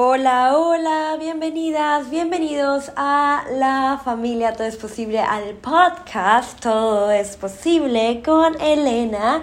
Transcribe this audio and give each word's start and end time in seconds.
Hola, 0.00 0.56
hola, 0.56 1.16
bienvenidas, 1.18 2.08
bienvenidos 2.08 2.92
a 2.94 3.42
la 3.50 4.00
familia 4.04 4.52
Todo 4.52 4.68
es 4.68 4.76
Posible, 4.76 5.18
al 5.18 5.54
podcast 5.54 6.60
Todo 6.60 7.10
es 7.10 7.36
Posible 7.36 8.22
con 8.24 8.60
Elena. 8.60 9.42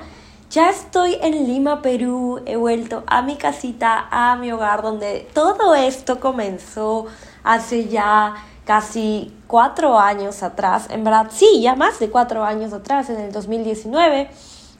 Ya 0.50 0.70
estoy 0.70 1.18
en 1.22 1.46
Lima, 1.46 1.82
Perú, 1.82 2.42
he 2.46 2.56
vuelto 2.56 3.04
a 3.06 3.22
mi 3.22 3.36
casita, 3.36 4.08
a 4.10 4.38
mi 4.38 4.50
hogar, 4.54 4.82
donde 4.82 5.28
todo 5.34 5.76
esto 5.76 6.22
comenzó 6.22 7.08
hace 7.44 7.90
ya 7.90 8.36
casi 8.64 9.34
cuatro 9.48 10.00
años 10.00 10.42
atrás, 10.42 10.88
en 10.90 11.04
verdad, 11.04 11.32
sí, 11.32 11.60
ya 11.62 11.76
más 11.76 12.00
de 12.00 12.10
cuatro 12.10 12.46
años 12.46 12.72
atrás, 12.72 13.10
en 13.10 13.20
el 13.20 13.34
2019 13.34 14.30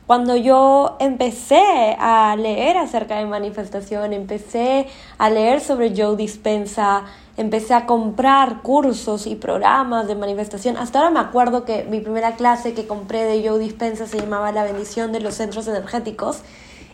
cuando 0.08 0.36
yo 0.36 0.98
empecé 1.00 1.96
a 2.00 2.36
leer 2.36 2.78
acerca 2.78 3.18
de 3.18 3.26
manifestación, 3.26 4.14
empecé 4.14 4.88
a 5.18 5.30
leer 5.30 5.62
sobre 5.62 5.94
Joe 5.96 6.16
Dispensa, 6.16 7.06
empecé 7.38 7.74
a 7.74 7.88
comprar 7.88 8.62
cursos 8.62 9.26
y 9.26 9.36
programas 9.36 10.08
de 10.08 10.16
manifestación. 10.16 10.78
Hasta 10.78 11.00
ahora 11.00 11.12
me 11.12 11.20
acuerdo 11.20 11.66
que 11.66 11.86
mi 11.86 12.02
primera 12.02 12.36
clase 12.36 12.74
que 12.74 12.86
compré 12.86 13.24
de 13.24 13.48
Joe 13.48 13.58
Dispensa 13.58 14.06
se 14.06 14.20
llamaba 14.20 14.52
La 14.52 14.64
bendición 14.64 15.12
de 15.12 15.22
los 15.22 15.36
centros 15.36 15.68
energéticos 15.68 16.44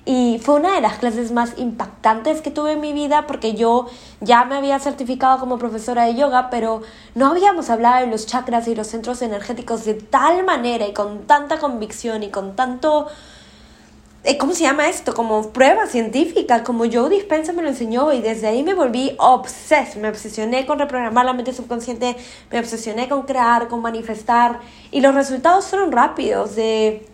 y 0.04 0.40
fue 0.44 0.55
una 0.55 0.73
de 0.73 0.82
las 0.82 0.98
clases 0.98 1.32
más 1.32 1.54
impactantes 1.58 2.42
que 2.42 2.50
tuve 2.50 2.72
en 2.72 2.82
mi 2.82 2.92
vida 2.92 3.28
porque 3.28 3.54
yo 3.54 3.88
ya 4.20 4.46
me 4.46 4.55
había 4.55 4.80
certificado 4.80 5.40
como 5.40 5.59
profesora 5.59 6.05
de 6.05 6.16
yoga, 6.16 6.50
pero 6.50 6.82
no 7.14 7.28
habíamos 7.28 7.70
hablado 7.70 8.06
de 8.06 8.12
los 8.12 8.26
chakras 8.26 8.68
y 8.68 8.73
los 8.73 8.88
centros 8.88 9.22
energéticos 9.22 9.86
de 9.86 9.94
tal 9.94 10.44
manera 10.44 10.88
y 10.88 10.94
con 10.94 11.28
tanta 11.28 11.59
convicción 11.59 12.23
y 12.23 12.30
con 12.30 12.56
tanto... 12.56 13.08
Eh, 14.23 14.38
¿Cómo 14.38 14.54
se 14.54 14.62
llama 14.64 14.88
esto? 14.88 15.16
Como 15.16 15.50
prueba 15.50 15.88
científica, 15.88 16.64
como 16.64 16.84
Joe 16.92 17.09
Dispensa 17.09 17.54
me 17.54 17.64
lo 17.64 17.70
enseñó 17.70 18.14
y 18.14 18.22
desde 18.22 18.45
ahí 18.45 18.62
me 18.62 18.76
volví 18.76 19.16
obses, 19.18 19.95
me 19.95 20.09
obsesioné 20.09 20.68
con 20.68 20.78
reprogramar 20.78 21.26
la 21.26 21.34
mente 21.34 21.54
subconsciente, 21.54 22.16
me 22.52 22.59
obsesioné 22.59 23.09
con 23.09 23.23
crear, 23.23 23.68
con 23.68 23.81
manifestar 23.81 24.59
y 24.92 25.02
los 25.02 25.16
resultados 25.16 25.66
fueron 25.66 25.92
rápidos 25.92 26.56
de 26.56 27.11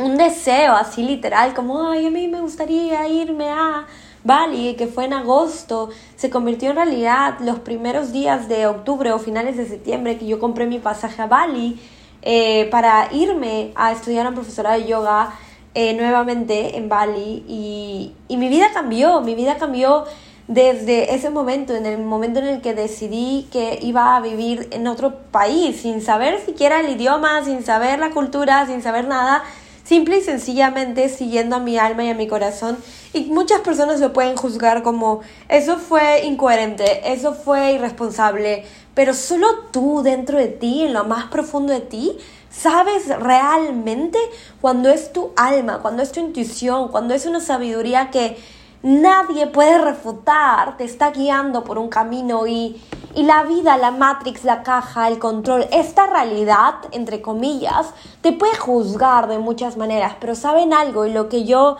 un 0.00 0.16
deseo 0.16 0.74
así 0.74 1.02
literal, 1.02 1.54
como, 1.54 1.88
ay, 1.88 2.06
a 2.06 2.10
mí 2.10 2.28
me 2.28 2.40
gustaría 2.40 3.06
irme 3.08 3.48
a 3.48 3.86
Bali, 4.24 4.74
que 4.74 4.86
fue 4.86 5.06
en 5.06 5.14
agosto, 5.14 5.90
se 6.16 6.30
convirtió 6.30 6.70
en 6.70 6.76
realidad 6.76 7.38
los 7.40 7.60
primeros 7.60 8.12
días 8.12 8.48
de 8.48 8.66
octubre 8.66 9.12
o 9.12 9.18
finales 9.18 9.56
de 9.56 9.66
septiembre 9.66 10.18
que 10.18 10.26
yo 10.26 10.38
compré 10.38 10.66
mi 10.66 10.78
pasaje 10.78 11.22
a 11.22 11.26
Bali 11.26 11.80
eh, 12.22 12.68
para 12.70 13.08
irme 13.12 13.72
a 13.74 13.92
estudiar 13.92 14.26
a 14.26 14.32
profesora 14.32 14.72
de 14.72 14.86
yoga 14.86 15.32
eh, 15.74 15.94
nuevamente 15.94 16.76
en 16.76 16.88
Bali. 16.88 17.44
Y, 17.48 18.12
y 18.28 18.36
mi 18.36 18.48
vida 18.48 18.70
cambió, 18.74 19.20
mi 19.22 19.34
vida 19.34 19.56
cambió 19.56 20.04
desde 20.48 21.14
ese 21.14 21.30
momento, 21.30 21.76
en 21.76 21.86
el 21.86 21.98
momento 21.98 22.40
en 22.40 22.46
el 22.46 22.60
que 22.60 22.74
decidí 22.74 23.46
que 23.52 23.78
iba 23.82 24.16
a 24.16 24.20
vivir 24.20 24.68
en 24.72 24.88
otro 24.88 25.14
país, 25.30 25.80
sin 25.80 26.02
saber 26.02 26.40
siquiera 26.40 26.80
el 26.80 26.90
idioma, 26.90 27.44
sin 27.44 27.62
saber 27.62 28.00
la 28.00 28.10
cultura, 28.10 28.66
sin 28.66 28.82
saber 28.82 29.06
nada, 29.06 29.44
simple 29.90 30.18
y 30.18 30.22
sencillamente 30.22 31.08
siguiendo 31.08 31.56
a 31.56 31.58
mi 31.58 31.76
alma 31.76 32.04
y 32.04 32.10
a 32.10 32.14
mi 32.14 32.28
corazón. 32.28 32.78
Y 33.12 33.24
muchas 33.24 33.62
personas 33.62 33.98
lo 33.98 34.12
pueden 34.12 34.36
juzgar 34.36 34.84
como 34.84 35.22
eso 35.48 35.78
fue 35.78 36.24
incoherente, 36.26 37.12
eso 37.12 37.34
fue 37.34 37.72
irresponsable, 37.72 38.64
pero 38.94 39.14
solo 39.14 39.48
tú 39.72 40.02
dentro 40.04 40.38
de 40.38 40.46
ti, 40.46 40.84
en 40.84 40.92
lo 40.92 41.06
más 41.06 41.24
profundo 41.24 41.72
de 41.72 41.80
ti, 41.80 42.16
sabes 42.50 43.08
realmente 43.08 44.20
cuando 44.60 44.90
es 44.90 45.12
tu 45.12 45.32
alma, 45.34 45.80
cuando 45.82 46.04
es 46.04 46.12
tu 46.12 46.20
intuición, 46.20 46.92
cuando 46.92 47.12
es 47.12 47.26
una 47.26 47.40
sabiduría 47.40 48.10
que 48.12 48.38
nadie 48.84 49.48
puede 49.48 49.78
refutar, 49.78 50.76
te 50.76 50.84
está 50.84 51.10
guiando 51.10 51.64
por 51.64 51.78
un 51.78 51.88
camino 51.88 52.46
y, 52.46 52.80
y 53.14 53.24
la 53.24 53.42
vida, 53.42 53.76
la 53.76 53.90
Matrix, 53.90 54.44
la 54.44 54.62
caja, 54.62 55.08
el 55.08 55.18
control, 55.18 55.66
esta 55.72 56.06
realidad, 56.06 56.74
entre 56.92 57.20
comillas, 57.20 57.92
te 58.20 58.32
puede 58.32 58.56
juzgar 58.56 59.28
de 59.28 59.38
muchas 59.38 59.76
maneras, 59.76 60.14
pero 60.20 60.34
saben 60.34 60.72
algo 60.72 61.06
y 61.06 61.12
lo 61.12 61.28
que 61.28 61.44
yo 61.44 61.76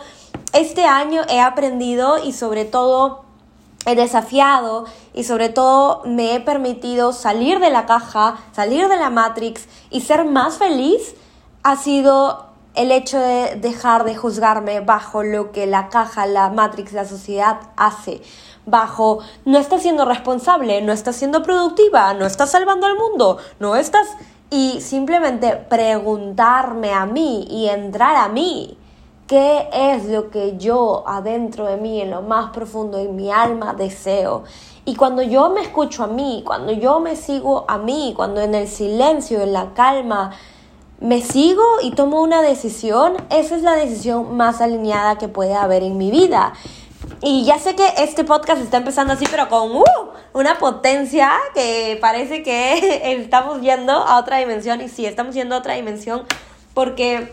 este 0.53 0.85
año 0.85 1.21
he 1.29 1.39
aprendido 1.39 2.23
y 2.23 2.33
sobre 2.33 2.65
todo 2.65 3.23
he 3.85 3.95
desafiado 3.95 4.85
y 5.13 5.23
sobre 5.23 5.49
todo 5.49 6.03
me 6.05 6.35
he 6.35 6.39
permitido 6.39 7.13
salir 7.13 7.59
de 7.59 7.69
la 7.69 7.85
caja, 7.85 8.37
salir 8.51 8.87
de 8.87 8.97
la 8.97 9.09
Matrix 9.09 9.67
y 9.89 10.01
ser 10.01 10.25
más 10.25 10.57
feliz 10.57 11.15
ha 11.63 11.77
sido 11.77 12.51
el 12.75 12.91
hecho 12.91 13.19
de 13.19 13.55
dejar 13.55 14.03
de 14.03 14.15
juzgarme 14.15 14.79
bajo 14.79 15.23
lo 15.23 15.51
que 15.51 15.65
la 15.65 15.89
caja, 15.89 16.25
la 16.25 16.49
Matrix, 16.49 16.93
la 16.93 17.05
sociedad 17.05 17.59
hace, 17.75 18.21
bajo 18.65 19.19
no 19.45 19.57
estás 19.57 19.81
siendo 19.81 20.05
responsable, 20.05 20.81
no 20.81 20.93
estás 20.93 21.15
siendo 21.15 21.43
productiva, 21.43 22.13
no 22.13 22.25
estás 22.25 22.51
salvando 22.51 22.87
al 22.87 22.97
mundo, 22.97 23.37
no 23.59 23.75
estás... 23.75 24.07
Y 24.53 24.81
simplemente 24.81 25.55
preguntarme 25.55 26.91
a 26.91 27.05
mí 27.05 27.47
y 27.49 27.69
entrar 27.69 28.17
a 28.17 28.27
mí, 28.27 28.77
¿qué 29.25 29.69
es 29.71 30.05
lo 30.07 30.29
que 30.29 30.57
yo 30.57 31.05
adentro 31.07 31.67
de 31.67 31.77
mí, 31.77 32.01
en 32.01 32.11
lo 32.11 32.21
más 32.21 32.51
profundo 32.51 32.97
de 32.97 33.07
mi 33.07 33.31
alma 33.31 33.73
deseo? 33.73 34.43
Y 34.83 34.95
cuando 34.95 35.21
yo 35.21 35.51
me 35.51 35.61
escucho 35.61 36.03
a 36.03 36.07
mí, 36.07 36.43
cuando 36.45 36.73
yo 36.73 36.99
me 36.99 37.15
sigo 37.15 37.63
a 37.69 37.77
mí, 37.77 38.13
cuando 38.13 38.41
en 38.41 38.53
el 38.53 38.67
silencio, 38.67 39.39
en 39.39 39.53
la 39.53 39.73
calma, 39.73 40.31
me 40.99 41.21
sigo 41.21 41.63
y 41.81 41.91
tomo 41.91 42.21
una 42.21 42.41
decisión, 42.41 43.13
esa 43.29 43.55
es 43.55 43.63
la 43.63 43.75
decisión 43.75 44.35
más 44.35 44.59
alineada 44.59 45.17
que 45.17 45.27
puede 45.27 45.55
haber 45.55 45.83
en 45.83 45.97
mi 45.97 46.11
vida. 46.11 46.53
Y 47.21 47.45
ya 47.45 47.59
sé 47.59 47.75
que 47.75 47.87
este 47.97 48.23
podcast 48.23 48.61
está 48.61 48.77
empezando 48.77 49.13
así, 49.13 49.25
pero 49.29 49.47
con 49.47 49.75
uh, 49.75 49.83
una 50.33 50.57
potencia 50.57 51.31
que 51.53 51.97
parece 52.01 52.41
que 52.41 53.13
estamos 53.13 53.61
yendo 53.61 53.93
a 53.93 54.17
otra 54.17 54.37
dimensión. 54.37 54.81
Y 54.81 54.89
sí, 54.89 55.05
estamos 55.05 55.35
yendo 55.35 55.55
a 55.55 55.59
otra 55.59 55.75
dimensión 55.75 56.23
porque 56.73 57.31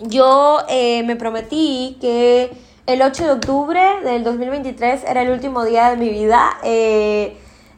yo 0.00 0.58
eh, 0.68 1.02
me 1.04 1.16
prometí 1.16 1.96
que 2.00 2.50
el 2.86 3.02
8 3.02 3.24
de 3.24 3.30
octubre 3.32 4.00
del 4.04 4.24
2023 4.24 5.04
era 5.04 5.22
el 5.22 5.30
último 5.30 5.64
día 5.64 5.90
de 5.90 5.96
mi 5.96 6.10
vida. 6.10 6.58
Eh, 6.62 7.36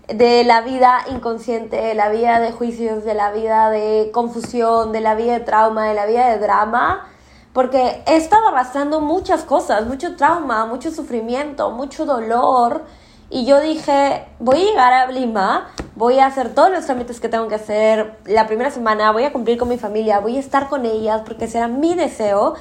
de 0.09 0.43
la 0.43 0.61
vida 0.63 1.05
inconsciente, 1.09 1.77
de 1.77 1.95
la 1.95 2.09
vida 2.09 2.41
de 2.41 2.51
juicios, 2.51 3.05
de 3.05 3.15
la 3.15 3.31
vida 3.31 3.71
de 3.71 4.11
confusión, 4.13 4.91
de 4.91 5.01
la 5.01 5.15
vida 5.15 5.35
de 5.35 5.45
trauma, 5.45 5.87
de 5.87 5.95
la 5.95 6.07
vida 6.07 6.29
de 6.29 6.39
drama, 6.39 7.07
porque 7.53 8.03
he 8.07 8.17
estado 8.17 8.49
arrastrando 8.49 9.01
muchas 9.01 9.43
cosas, 9.43 9.87
mucho 9.87 10.17
trauma, 10.17 10.67
mucho 10.67 10.91
sufrimiento, 10.91 11.71
mucho 11.71 12.07
dolor, 12.07 12.85
y 13.33 13.45
yo 13.45 13.61
dije, 13.61 14.27
voy 14.41 14.61
a 14.61 14.65
llegar 14.65 14.93
a 14.93 15.07
Lima, 15.11 15.69
voy 15.95 16.19
a 16.19 16.27
hacer 16.27 16.53
todos 16.53 16.71
los 16.71 16.85
trámites 16.85 17.21
que 17.21 17.29
tengo 17.29 17.47
que 17.47 17.55
hacer 17.55 18.19
la 18.25 18.49
primera 18.49 18.73
semana, 18.73 19.13
voy 19.13 19.25
a 19.25 19.33
cumplir 19.33 19.57
con 19.57 19.69
mi 19.69 19.79
familia, 19.79 20.19
voy 20.19 20.37
a 20.37 20.41
estar 20.41 20.69
con 20.69 20.85
ellas 20.85 21.23
porque 21.25 21.47
será 21.47 21.69
mi 21.69 21.95
deseo, 21.95 22.55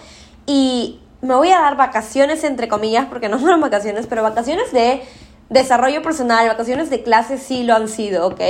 y 0.45 0.99
me 1.21 1.35
voy 1.35 1.51
a 1.51 1.59
dar 1.59 1.75
vacaciones 1.75 2.43
entre 2.43 2.67
comillas, 2.67 3.07
porque 3.07 3.29
no 3.29 3.39
son 3.39 3.59
vacaciones, 3.61 4.07
pero 4.07 4.23
vacaciones 4.23 4.71
de 4.71 5.01
desarrollo 5.49 6.01
personal, 6.01 6.47
vacaciones 6.47 6.89
de 6.89 7.01
clase 7.01 7.37
sí 7.37 7.63
lo 7.63 7.75
han 7.75 7.87
sido, 7.87 8.27
¿ok? 8.27 8.41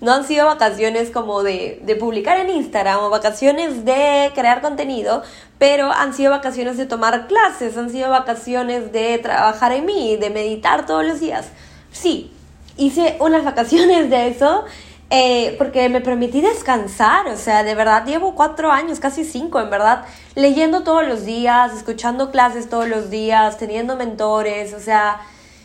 No 0.00 0.12
han 0.12 0.24
sido 0.24 0.46
vacaciones 0.46 1.10
como 1.10 1.42
de, 1.42 1.80
de, 1.84 1.94
publicar 1.96 2.38
en 2.38 2.50
Instagram 2.50 3.00
o 3.00 3.10
vacaciones 3.10 3.84
de 3.84 4.32
crear 4.34 4.60
contenido, 4.60 5.22
pero 5.58 5.92
han 5.92 6.14
sido 6.14 6.30
vacaciones 6.30 6.76
de 6.76 6.86
tomar 6.86 7.28
clases, 7.28 7.76
han 7.76 7.90
sido 7.90 8.10
vacaciones 8.10 8.92
de 8.92 9.18
trabajar 9.18 9.72
en 9.72 9.86
mí, 9.86 10.16
de 10.16 10.30
meditar 10.30 10.86
todos 10.86 11.04
los 11.04 11.20
días. 11.20 11.48
Sí, 11.92 12.32
hice 12.76 13.16
unas 13.20 13.44
vacaciones 13.50 14.10
de 14.10 14.28
eso. 14.28 14.64
Eh, 15.12 15.56
porque 15.58 15.88
me 15.88 16.00
permití 16.00 16.40
descansar, 16.40 17.26
o 17.26 17.36
sea, 17.36 17.64
de 17.64 17.74
verdad 17.74 18.06
llevo 18.06 18.36
cuatro 18.36 18.70
años, 18.70 19.00
casi 19.00 19.24
cinco, 19.24 19.60
en 19.60 19.68
verdad, 19.68 20.04
leyendo 20.36 20.84
todos 20.84 21.04
los 21.04 21.24
días, 21.24 21.74
escuchando 21.74 22.30
clases 22.30 22.68
todos 22.68 22.86
los 22.86 23.10
días, 23.10 23.58
teniendo 23.58 23.96
mentores, 23.96 24.72
o 24.72 24.78
sea, 24.78 25.20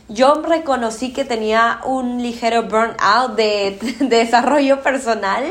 yo 0.08 0.42
reconocí 0.42 1.14
que 1.14 1.25
tenía 1.25 1.80
un 1.86 2.22
ligero 2.22 2.63
burnout 2.63 3.36
de, 3.36 3.78
de 4.00 4.18
desarrollo 4.18 4.81
personal 4.81 5.44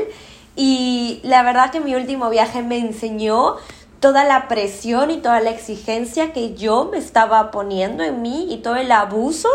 y 0.57 1.21
la 1.25 1.43
verdad 1.43 1.71
que 1.71 1.81
mi 1.81 1.95
último 1.95 2.31
viaje 2.31 2.63
me 2.63 2.79
enseñó 2.79 3.57
toda 4.01 4.25
la 4.25 4.49
presión 4.49 5.11
y 5.11 5.17
toda 5.17 5.41
la 5.41 5.51
exigencia 5.51 6.33
que 6.33 6.55
yo 6.55 6.89
me 6.93 6.99
estaba 6.99 7.51
poniendo 7.51 8.05
en 8.05 8.23
mí 8.23 8.53
y 8.53 8.59
todo 8.59 8.77
el 8.77 8.93
abuso 8.93 9.49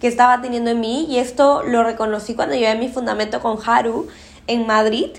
que 0.00 0.08
estaba 0.08 0.42
teniendo 0.42 0.70
en 0.70 0.80
mí 0.80 1.06
y 1.08 1.18
esto 1.18 1.62
lo 1.62 1.82
reconocí 1.82 2.34
cuando 2.34 2.54
llevé 2.54 2.78
mi 2.78 2.88
fundamento 2.88 3.40
con 3.40 3.58
Haru 3.64 4.06
en 4.46 4.66
Madrid 4.66 5.10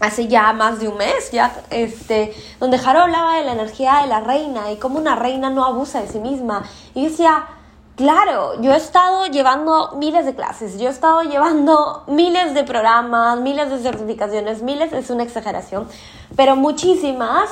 hace 0.00 0.28
ya 0.28 0.52
más 0.52 0.78
de 0.78 0.88
un 0.88 0.96
mes, 0.96 1.30
ya 1.32 1.52
este, 1.70 2.34
donde 2.60 2.76
Haru 2.76 3.00
hablaba 3.00 3.36
de 3.36 3.44
la 3.44 3.52
energía 3.52 4.00
de 4.02 4.08
la 4.08 4.20
reina 4.20 4.70
y 4.70 4.76
cómo 4.76 4.98
una 4.98 5.16
reina 5.16 5.50
no 5.50 5.64
abusa 5.64 6.02
de 6.02 6.08
sí 6.08 6.18
misma. 6.18 6.64
Y 6.94 7.06
decía, 7.06 7.46
Claro, 7.96 8.60
yo 8.60 8.74
he 8.74 8.76
estado 8.76 9.24
llevando 9.24 9.92
miles 9.96 10.26
de 10.26 10.34
clases, 10.34 10.78
yo 10.78 10.88
he 10.88 10.90
estado 10.90 11.22
llevando 11.22 12.04
miles 12.06 12.52
de 12.52 12.62
programas, 12.62 13.40
miles 13.40 13.70
de 13.70 13.78
certificaciones, 13.78 14.60
miles 14.60 14.92
es 14.92 15.08
una 15.08 15.22
exageración, 15.22 15.88
pero 16.36 16.56
muchísimas. 16.56 17.48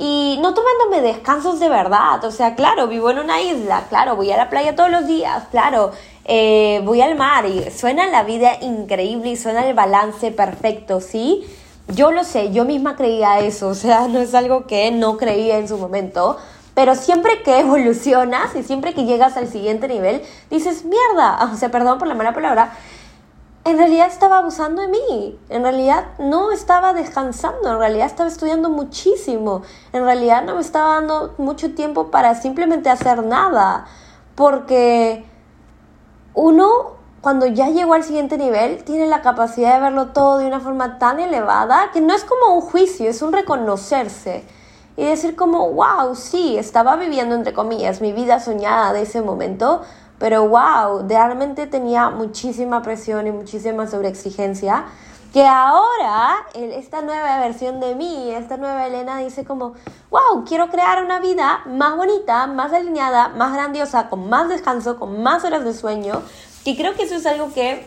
y 0.00 0.38
no 0.42 0.54
tomándome 0.54 1.00
descansos 1.00 1.58
de 1.58 1.68
verdad. 1.68 2.22
O 2.24 2.30
sea, 2.30 2.54
claro, 2.54 2.86
vivo 2.86 3.10
en 3.10 3.18
una 3.18 3.40
isla, 3.40 3.86
claro, 3.88 4.14
voy 4.14 4.30
a 4.30 4.36
la 4.36 4.48
playa 4.50 4.76
todos 4.76 4.90
los 4.90 5.06
días, 5.06 5.44
claro, 5.50 5.90
eh, 6.24 6.82
voy 6.84 7.00
al 7.00 7.16
mar 7.16 7.46
y 7.46 7.70
suena 7.70 8.06
la 8.08 8.22
vida 8.22 8.58
increíble 8.60 9.30
y 9.30 9.36
suena 9.36 9.66
el 9.66 9.74
balance 9.74 10.30
perfecto, 10.30 11.00
¿sí? 11.00 11.44
Yo 11.88 12.12
lo 12.12 12.22
sé, 12.24 12.52
yo 12.52 12.64
misma 12.66 12.94
creía 12.94 13.40
eso, 13.40 13.68
o 13.68 13.74
sea, 13.74 14.06
no 14.08 14.20
es 14.20 14.34
algo 14.34 14.66
que 14.66 14.90
no 14.90 15.16
creía 15.16 15.58
en 15.58 15.66
su 15.66 15.78
momento. 15.78 16.36
Pero 16.78 16.94
siempre 16.94 17.42
que 17.42 17.58
evolucionas 17.58 18.54
y 18.54 18.62
siempre 18.62 18.94
que 18.94 19.04
llegas 19.04 19.36
al 19.36 19.48
siguiente 19.48 19.88
nivel, 19.88 20.22
dices, 20.48 20.84
mierda, 20.84 21.50
o 21.52 21.56
sea, 21.56 21.72
perdón 21.72 21.98
por 21.98 22.06
la 22.06 22.14
mala 22.14 22.32
palabra, 22.32 22.70
en 23.64 23.78
realidad 23.78 24.06
estaba 24.06 24.38
abusando 24.38 24.82
de 24.82 24.86
mí, 24.86 25.40
en 25.48 25.64
realidad 25.64 26.04
no 26.20 26.52
estaba 26.52 26.92
descansando, 26.92 27.72
en 27.72 27.78
realidad 27.80 28.06
estaba 28.06 28.28
estudiando 28.28 28.70
muchísimo, 28.70 29.62
en 29.92 30.04
realidad 30.04 30.44
no 30.44 30.54
me 30.54 30.60
estaba 30.60 30.94
dando 30.94 31.34
mucho 31.36 31.74
tiempo 31.74 32.12
para 32.12 32.36
simplemente 32.36 32.90
hacer 32.90 33.24
nada, 33.24 33.88
porque 34.36 35.24
uno 36.32 36.92
cuando 37.22 37.46
ya 37.46 37.70
llegó 37.70 37.94
al 37.94 38.04
siguiente 38.04 38.38
nivel 38.38 38.84
tiene 38.84 39.08
la 39.08 39.20
capacidad 39.20 39.74
de 39.74 39.80
verlo 39.80 40.12
todo 40.12 40.38
de 40.38 40.46
una 40.46 40.60
forma 40.60 41.00
tan 41.00 41.18
elevada 41.18 41.90
que 41.92 42.00
no 42.00 42.14
es 42.14 42.22
como 42.22 42.54
un 42.54 42.60
juicio, 42.60 43.10
es 43.10 43.20
un 43.20 43.32
reconocerse 43.32 44.46
y 44.98 45.04
decir 45.04 45.36
como, 45.36 45.70
wow, 45.70 46.16
sí, 46.16 46.58
estaba 46.58 46.96
viviendo 46.96 47.36
entre 47.36 47.54
comillas 47.54 48.00
mi 48.00 48.12
vida 48.12 48.40
soñada 48.40 48.92
de 48.92 49.02
ese 49.02 49.22
momento, 49.22 49.82
pero 50.18 50.48
wow, 50.48 51.06
realmente 51.08 51.68
tenía 51.68 52.10
muchísima 52.10 52.82
presión 52.82 53.28
y 53.28 53.30
muchísima 53.30 53.86
sobreexigencia. 53.86 54.86
Que 55.32 55.46
ahora, 55.46 56.34
esta 56.52 57.00
nueva 57.02 57.38
versión 57.38 57.78
de 57.78 57.94
mí, 57.94 58.32
esta 58.32 58.56
nueva 58.56 58.88
Elena 58.88 59.18
dice 59.18 59.44
como, 59.44 59.74
wow, 60.10 60.44
quiero 60.44 60.68
crear 60.68 61.04
una 61.04 61.20
vida 61.20 61.60
más 61.66 61.96
bonita, 61.96 62.48
más 62.48 62.72
alineada, 62.72 63.28
más 63.28 63.52
grandiosa, 63.52 64.08
con 64.08 64.28
más 64.28 64.48
descanso, 64.48 64.98
con 64.98 65.22
más 65.22 65.44
horas 65.44 65.62
de 65.62 65.74
sueño. 65.74 66.22
Y 66.64 66.76
creo 66.76 66.94
que 66.94 67.04
eso 67.04 67.14
es 67.14 67.26
algo 67.26 67.52
que 67.54 67.86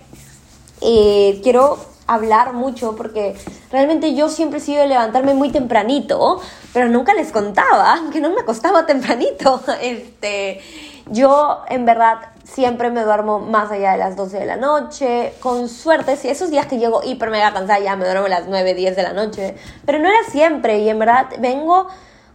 eh, 0.79 1.41
quiero 1.43 1.77
hablar 2.13 2.53
mucho 2.53 2.95
porque 2.95 3.35
realmente 3.71 4.15
yo 4.15 4.29
siempre 4.29 4.59
he 4.59 4.61
sido 4.61 4.81
de 4.81 4.87
levantarme 4.87 5.33
muy 5.33 5.49
tempranito, 5.49 6.41
pero 6.73 6.87
nunca 6.89 7.13
les 7.13 7.31
contaba 7.31 7.99
que 8.11 8.19
no 8.19 8.29
me 8.31 8.41
acostaba 8.41 8.85
tempranito. 8.85 9.61
Este, 9.81 10.61
yo, 11.09 11.63
en 11.69 11.85
verdad, 11.85 12.19
siempre 12.43 12.89
me 12.89 13.01
duermo 13.03 13.39
más 13.39 13.71
allá 13.71 13.93
de 13.93 13.97
las 13.97 14.15
12 14.15 14.39
de 14.39 14.45
la 14.45 14.57
noche. 14.57 15.33
Con 15.39 15.67
suerte, 15.67 16.15
si 16.15 16.29
esos 16.29 16.51
días 16.51 16.67
que 16.67 16.77
llego 16.77 17.01
hiper 17.03 17.29
mega 17.29 17.51
cansada, 17.53 17.79
ya 17.79 17.95
me 17.95 18.05
duermo 18.05 18.25
a 18.25 18.29
las 18.29 18.47
9, 18.47 18.73
10 18.73 18.95
de 18.95 19.03
la 19.03 19.13
noche. 19.13 19.55
Pero 19.85 19.99
no 19.99 20.07
era 20.07 20.23
siempre. 20.29 20.79
Y 20.79 20.89
en 20.89 20.99
verdad, 20.99 21.27
vengo 21.39 21.87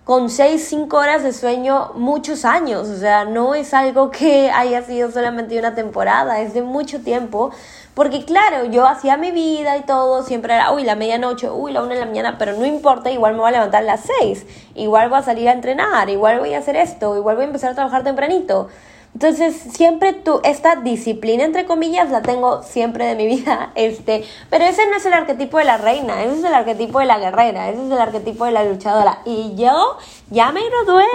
con 0.05 0.31
6, 0.31 0.65
5 0.69 0.97
horas 0.97 1.23
de 1.23 1.33
sueño 1.33 1.93
muchos 1.95 2.45
años. 2.45 2.89
O 2.89 2.97
sea, 2.97 3.25
no 3.25 3.55
es 3.55 3.75
algo 3.75 4.11
que 4.11 4.51
haya 4.51 4.83
sido 4.83 5.11
solamente 5.11 5.59
una 5.59 5.75
temporada, 5.75 6.41
es 6.41 6.55
de 6.55 6.63
mucho 6.63 7.01
tiempo. 7.01 7.51
Porque 7.97 8.27
claro, 8.27 8.67
yo 8.67 8.87
hacía 8.87 9.17
mi 9.17 9.31
vida 9.31 9.79
y 9.79 9.81
todo, 9.81 10.23
siempre 10.23 10.53
era, 10.53 10.71
uy, 10.71 10.85
la 10.85 10.97
medianoche, 10.97 11.49
uy, 11.49 11.73
la 11.73 11.83
una 11.83 11.95
de 11.95 12.01
la 12.01 12.05
mañana, 12.05 12.37
pero 12.37 12.53
no 12.53 12.67
importa, 12.67 13.11
igual 13.11 13.33
me 13.33 13.39
voy 13.39 13.49
a 13.49 13.53
levantar 13.53 13.85
a 13.85 13.87
las 13.87 14.03
seis, 14.21 14.45
igual 14.75 15.09
voy 15.09 15.19
a 15.19 15.23
salir 15.23 15.49
a 15.49 15.53
entrenar, 15.53 16.11
igual 16.11 16.39
voy 16.39 16.53
a 16.53 16.59
hacer 16.59 16.77
esto, 16.77 17.17
igual 17.17 17.37
voy 17.37 17.45
a 17.45 17.47
empezar 17.47 17.71
a 17.71 17.75
trabajar 17.75 18.05
tempranito. 18.05 18.69
Entonces, 19.15 19.57
siempre 19.73 20.13
tú, 20.13 20.41
esta 20.45 20.77
disciplina, 20.77 21.45
entre 21.45 21.65
comillas, 21.65 22.11
la 22.11 22.21
tengo 22.21 22.63
siempre 22.63 23.07
de 23.07 23.15
mi 23.15 23.27
vida, 23.27 23.73
este, 23.75 24.25
pero 24.51 24.65
ese 24.65 24.87
no 24.91 24.97
es 24.97 25.07
el 25.07 25.15
arquetipo 25.15 25.57
de 25.57 25.65
la 25.65 25.79
reina, 25.79 26.23
ese 26.23 26.35
es 26.35 26.45
el 26.45 26.53
arquetipo 26.53 26.99
de 26.99 27.07
la 27.07 27.19
guerrera, 27.19 27.71
ese 27.71 27.83
es 27.87 27.91
el 27.91 27.99
arquetipo 27.99 28.45
de 28.45 28.53
la 28.53 28.65
luchadora. 28.65 29.21
Y 29.25 29.55
yo 29.57 29.97
ya 30.31 30.53
me 30.53 30.61
gradué 30.69 31.07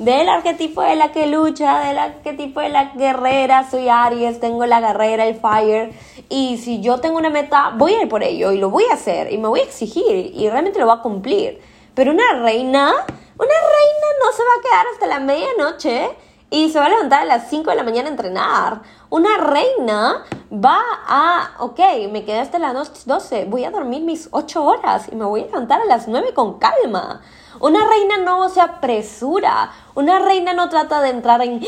del 0.00 0.28
arquetipo 0.28 0.82
de 0.82 0.96
la 0.96 1.12
que 1.12 1.28
lucha, 1.28 1.78
del 1.86 1.98
arquetipo 1.98 2.58
de 2.60 2.70
la 2.70 2.86
guerrera, 2.94 3.70
soy 3.70 3.88
Aries, 3.88 4.40
tengo 4.40 4.66
la 4.66 4.80
guerrera, 4.80 5.24
el 5.24 5.36
fire, 5.36 5.92
y 6.28 6.58
si 6.58 6.80
yo 6.80 6.98
tengo 6.98 7.18
una 7.18 7.30
meta, 7.30 7.72
voy 7.76 7.94
a 7.94 8.02
ir 8.02 8.08
por 8.08 8.24
ello, 8.24 8.50
y 8.50 8.58
lo 8.58 8.70
voy 8.70 8.86
a 8.90 8.94
hacer, 8.94 9.32
y 9.32 9.38
me 9.38 9.46
voy 9.46 9.60
a 9.60 9.64
exigir, 9.64 10.32
y 10.34 10.50
realmente 10.50 10.80
lo 10.80 10.86
voy 10.86 10.96
a 10.96 11.02
cumplir. 11.02 11.60
Pero 11.94 12.10
una 12.10 12.42
reina, 12.42 12.88
una 12.88 13.46
reina 13.46 14.06
no 14.24 14.32
se 14.32 14.42
va 14.42 14.50
a 14.58 14.62
quedar 14.62 14.86
hasta 14.92 15.06
la 15.06 15.20
medianoche 15.20 16.10
y 16.54 16.70
se 16.70 16.78
va 16.78 16.86
a 16.86 16.88
levantar 16.88 17.22
a 17.22 17.24
las 17.24 17.50
5 17.50 17.68
de 17.68 17.74
la 17.74 17.82
mañana 17.82 18.08
a 18.08 18.12
entrenar. 18.12 18.82
Una 19.10 19.38
reina 19.38 20.24
va 20.52 20.78
a, 21.04 21.50
ok, 21.58 21.80
me 22.12 22.24
quedé 22.24 22.38
hasta 22.38 22.60
las 22.60 23.04
12, 23.04 23.46
voy 23.46 23.64
a 23.64 23.72
dormir 23.72 24.02
mis 24.02 24.28
8 24.30 24.64
horas 24.64 25.08
y 25.10 25.16
me 25.16 25.24
voy 25.24 25.42
a 25.42 25.46
levantar 25.46 25.80
a 25.80 25.84
las 25.84 26.06
9 26.06 26.32
con 26.32 26.60
calma. 26.60 27.22
Una 27.58 27.84
reina 27.88 28.18
no 28.18 28.48
se 28.50 28.60
apresura, 28.60 29.72
una 29.96 30.20
reina 30.20 30.52
no 30.52 30.68
trata 30.68 31.00
de 31.00 31.10
entrar 31.10 31.42
en, 31.42 31.60
¡Ah! 31.60 31.66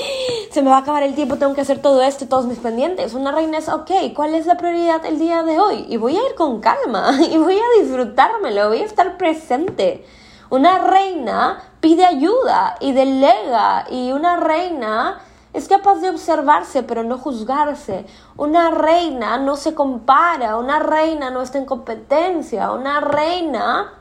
se 0.52 0.62
me 0.62 0.70
va 0.70 0.76
a 0.76 0.80
acabar 0.80 1.02
el 1.02 1.16
tiempo, 1.16 1.34
tengo 1.34 1.54
que 1.54 1.62
hacer 1.62 1.82
todo 1.82 2.00
esto 2.00 2.28
todos 2.28 2.46
mis 2.46 2.58
pendientes. 2.58 3.12
Una 3.14 3.32
reina 3.32 3.58
es, 3.58 3.68
ok, 3.68 3.90
¿cuál 4.14 4.36
es 4.36 4.46
la 4.46 4.56
prioridad 4.56 5.04
el 5.04 5.18
día 5.18 5.42
de 5.42 5.58
hoy? 5.58 5.84
Y 5.88 5.96
voy 5.96 6.16
a 6.16 6.24
ir 6.24 6.36
con 6.36 6.60
calma 6.60 7.10
y 7.28 7.36
voy 7.38 7.58
a 7.58 7.82
disfrutármelo, 7.82 8.68
voy 8.68 8.82
a 8.82 8.84
estar 8.84 9.16
presente. 9.16 10.04
Una 10.48 10.78
reina 10.78 11.60
pide 11.80 12.04
ayuda 12.04 12.76
y 12.80 12.92
delega 12.92 13.86
y 13.90 14.12
una 14.12 14.36
reina 14.36 15.18
es 15.52 15.68
capaz 15.68 15.96
de 15.96 16.10
observarse 16.10 16.82
pero 16.82 17.02
no 17.02 17.18
juzgarse. 17.18 18.06
Una 18.36 18.70
reina 18.70 19.38
no 19.38 19.56
se 19.56 19.74
compara, 19.74 20.56
una 20.56 20.78
reina 20.78 21.30
no 21.30 21.42
está 21.42 21.58
en 21.58 21.64
competencia, 21.64 22.72
una 22.72 23.00
reina 23.00 23.92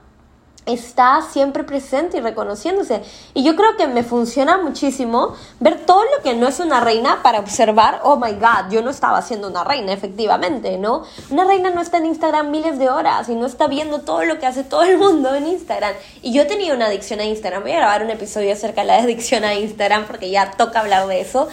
está 0.66 1.22
siempre 1.22 1.64
presente 1.64 2.18
y 2.18 2.22
reconociéndose. 2.22 3.04
Y 3.34 3.44
yo 3.44 3.56
creo 3.56 3.78
que 3.78 3.88
me 3.88 4.04
funciona 4.04 4.58
muchísimo 4.58 5.36
ver 5.60 5.86
todo 5.86 6.04
lo 6.04 6.24
que 6.24 6.34
no 6.34 6.48
es 6.48 6.60
una 6.60 6.80
reina 6.80 7.20
para 7.22 7.40
observar, 7.40 8.02
oh 8.04 8.18
my 8.18 8.34
god, 8.34 8.72
yo 8.72 8.82
no 8.82 8.90
estaba 8.90 9.22
siendo 9.22 9.48
una 9.48 9.64
reina, 9.64 9.94
efectivamente, 9.94 10.78
¿no? 10.78 11.04
Una 11.30 11.46
reina 11.46 11.70
no 11.70 11.82
está 11.82 11.98
en 11.98 12.08
Instagram 12.08 12.50
miles 12.50 12.80
de 12.80 12.90
horas 12.90 13.30
y 13.30 13.36
no 13.36 13.46
está 13.46 13.68
viendo 13.68 14.02
todo 14.02 14.24
lo 14.26 14.40
que 14.40 14.48
hace 14.48 14.64
todo 14.64 14.84
el 14.84 14.98
mundo 14.98 15.36
en 15.36 15.48
Instagram. 15.48 15.94
Y 16.22 16.34
yo 16.34 16.48
tenía 16.48 16.74
una 16.74 16.88
adicción 16.88 17.20
a 17.20 17.26
Instagram, 17.26 17.62
voy 17.62 17.74
a 17.74 17.78
grabar 17.78 18.04
un 18.04 18.10
episodio 18.10 18.52
acerca 18.54 18.82
de 18.82 18.88
la 18.88 18.98
adicción 18.98 19.44
a 19.44 19.54
Instagram 19.54 20.06
porque 20.06 20.30
ya 20.30 20.52
toca 20.52 20.80
hablar 20.80 21.08
de 21.08 21.22
eso. 21.22 21.48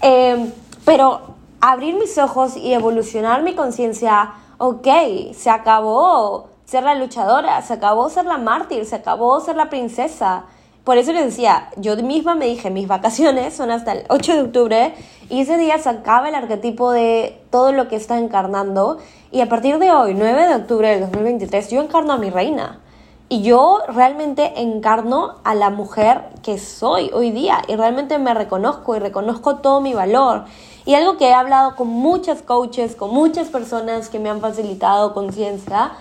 Em, 0.00 0.52
pero 0.84 1.34
abrir 1.60 1.94
mis 1.96 2.18
ojos 2.18 2.56
y 2.56 2.72
evolucionar 2.72 3.42
mi 3.42 3.54
conciencia, 3.54 4.34
ok, 4.58 4.86
se 5.34 5.50
acabó 5.50 6.51
ser 6.72 6.84
la 6.84 6.94
luchadora, 6.94 7.60
se 7.60 7.74
acabó 7.74 8.08
ser 8.08 8.24
la 8.24 8.38
mártir, 8.38 8.86
se 8.86 8.96
acabó 8.96 9.38
ser 9.40 9.56
la 9.56 9.68
princesa. 9.68 10.44
Por 10.84 10.96
eso 10.96 11.12
les 11.12 11.26
decía, 11.26 11.68
yo 11.76 11.94
misma 11.96 12.34
me 12.34 12.46
dije, 12.46 12.70
mis 12.70 12.88
vacaciones 12.88 13.52
son 13.52 13.70
hasta 13.70 13.92
el 13.92 14.04
8 14.08 14.32
de 14.32 14.40
octubre 14.40 14.94
y 15.28 15.42
ese 15.42 15.58
día 15.58 15.76
se 15.76 15.90
acaba 15.90 16.30
el 16.30 16.34
arquetipo 16.34 16.90
de 16.90 17.38
todo 17.50 17.72
lo 17.72 17.88
que 17.88 17.96
está 17.96 18.18
encarnando 18.18 18.96
y 19.30 19.42
a 19.42 19.50
partir 19.50 19.78
de 19.78 19.92
hoy, 19.92 20.14
9 20.14 20.48
de 20.48 20.54
octubre 20.54 20.88
del 20.88 21.00
2023, 21.00 21.70
yo 21.70 21.82
encarno 21.82 22.14
a 22.14 22.16
mi 22.16 22.30
reina. 22.30 22.80
Y 23.28 23.42
yo 23.42 23.80
realmente 23.88 24.60
encarno 24.60 25.36
a 25.44 25.54
la 25.54 25.68
mujer 25.68 26.22
que 26.42 26.58
soy 26.58 27.10
hoy 27.12 27.32
día 27.32 27.62
y 27.68 27.76
realmente 27.76 28.18
me 28.18 28.32
reconozco 28.32 28.96
y 28.96 28.98
reconozco 28.98 29.56
todo 29.56 29.82
mi 29.82 29.92
valor. 29.92 30.44
Y 30.86 30.94
algo 30.94 31.18
que 31.18 31.28
he 31.28 31.34
hablado 31.34 31.76
con 31.76 31.88
muchas 31.88 32.40
coaches, 32.40 32.96
con 32.96 33.10
muchas 33.10 33.48
personas 33.48 34.08
que 34.08 34.18
me 34.18 34.30
han 34.30 34.40
facilitado 34.40 35.12
conciencia, 35.14 35.92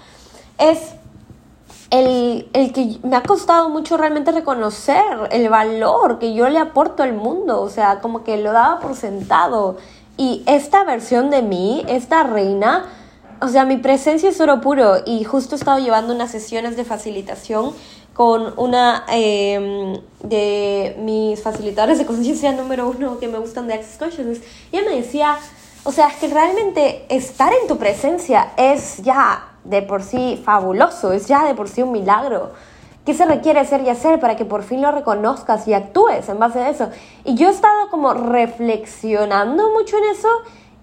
es 0.62 0.94
el, 1.92 2.48
que 2.74 3.00
me 3.04 3.18
ha 3.18 3.24
costado 3.24 3.70
mucho 3.70 3.98
realmente 3.98 4.32
reconocer 4.32 5.04
el 5.32 5.50
valor 5.50 6.20
que 6.20 6.34
yo 6.34 6.48
le 6.50 6.60
aporto 6.60 7.04
al 7.04 7.14
mundo, 7.14 7.62
o 7.62 7.70
sea, 7.70 8.00
como 8.00 8.24
que 8.24 8.38
lo 8.38 8.54
daba 8.54 8.80
por 8.80 8.96
sentado. 8.96 9.78
Y 10.18 10.44
esta 10.46 10.84
versión 10.84 11.30
de 11.30 11.42
mí, 11.42 11.84
esta 11.88 12.24
reina, 12.24 12.86
o 13.42 13.48
sea, 13.50 13.66
mi 13.66 13.78
presencia 13.78 14.30
es 14.30 14.40
oro 14.40 14.62
puro 14.62 14.98
y 15.06 15.24
justo 15.24 15.56
he 15.56 15.58
estado 15.58 15.80
llevando 15.80 16.14
unas 16.14 16.32
sesiones 16.32 16.78
de 16.78 16.86
facilitación 16.86 17.74
con 18.14 18.54
una 18.58 19.06
em, 19.10 20.00
de 20.22 20.96
mis 21.00 21.42
facilitadores 21.42 21.98
de 21.98 22.06
conciencia 22.06 22.52
número 22.52 22.90
uno 22.90 23.20
que 23.20 23.28
me 23.28 23.40
gustan 23.40 23.68
de 23.68 23.74
Access 23.74 23.98
Consciousness. 23.98 24.42
Y 24.72 24.78
ella 24.78 24.90
me 24.90 24.96
decía, 24.96 25.38
o 25.84 25.92
sea, 25.92 26.08
es 26.08 26.16
que 26.16 26.28
realmente 26.28 27.06
estar 27.10 27.52
en 27.52 27.68
tu 27.68 27.78
presencia 27.78 28.52
es 28.58 28.98
ya 28.98 29.51
de 29.64 29.82
por 29.82 30.04
sí 30.04 30.42
fabuloso, 30.44 31.12
es 31.12 31.28
ya 31.28 31.46
de 31.46 31.54
por 31.54 31.70
sí 31.70 31.82
un 31.82 31.92
milagro. 31.92 32.52
¿Qué 33.06 33.16
se 33.16 33.26
requiere 33.26 33.60
hacer 33.60 33.82
y 33.82 33.90
hacer 33.90 34.20
para 34.20 34.36
que 34.36 34.46
por 34.46 34.62
fin 34.62 34.82
lo 34.82 34.92
reconozcas 34.92 35.68
y 35.68 35.74
actúes 35.74 36.30
en 36.30 36.38
base 36.38 36.60
a 36.60 36.70
eso? 36.70 36.90
Y 37.24 37.34
yo 37.36 37.48
he 37.48 37.52
estado 37.52 37.90
como 37.90 38.14
reflexionando 38.14 39.72
mucho 39.72 39.98
en 39.98 40.04
eso 40.16 40.30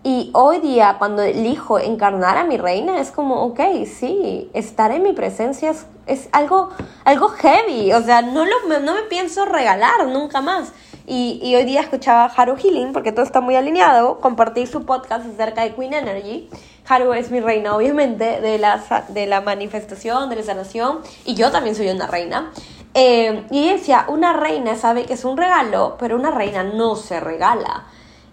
y 0.02 0.30
hoy 0.32 0.58
día 0.60 0.96
cuando 0.98 1.22
elijo 1.22 1.78
encarnar 1.78 2.36
a 2.36 2.44
mi 2.44 2.56
reina 2.56 3.00
es 3.00 3.10
como, 3.10 3.42
ok, 3.42 3.60
sí, 3.84 4.50
estar 4.52 4.90
en 4.90 5.02
mi 5.02 5.12
presencia 5.12 5.70
es, 5.70 5.86
es 6.06 6.28
algo, 6.32 6.70
algo 7.04 7.28
heavy, 7.28 7.92
o 7.92 8.02
sea, 8.02 8.22
no, 8.22 8.44
lo, 8.44 8.80
no 8.80 8.94
me 8.94 9.02
pienso 9.02 9.44
regalar 9.44 10.06
nunca 10.06 10.40
más. 10.40 10.72
Y, 11.10 11.54
hoy 11.56 11.64
día 11.64 11.80
escuchaba 11.80 12.24
a 12.24 12.26
Haru 12.26 12.56
Healing, 12.56 12.92
porque 12.92 13.12
todo 13.12 13.24
está 13.24 13.40
muy 13.40 13.56
alineado, 13.56 14.20
compartir 14.20 14.68
su 14.68 14.84
podcast 14.84 15.24
acerca 15.26 15.62
de 15.62 15.74
Queen 15.74 15.94
Energy. 15.94 16.50
Haru 16.86 17.14
es 17.14 17.30
mi 17.30 17.40
reina, 17.40 17.74
obviamente, 17.74 18.42
de 18.42 18.58
la, 18.58 19.06
de 19.08 19.26
la 19.26 19.40
manifestación, 19.40 20.28
de 20.28 20.36
la 20.36 20.42
sanación, 20.42 20.98
y 21.24 21.34
yo 21.34 21.50
también 21.50 21.74
soy 21.74 21.88
una 21.88 22.06
reina. 22.08 22.52
Eh, 22.92 23.46
y 23.50 23.70
decía, 23.70 24.04
una 24.08 24.34
reina 24.34 24.76
sabe 24.76 25.06
que 25.06 25.14
es 25.14 25.24
un 25.24 25.38
regalo, 25.38 25.96
pero 25.98 26.14
una 26.14 26.30
reina 26.30 26.62
no 26.62 26.94
se 26.94 27.20
regala. 27.20 27.86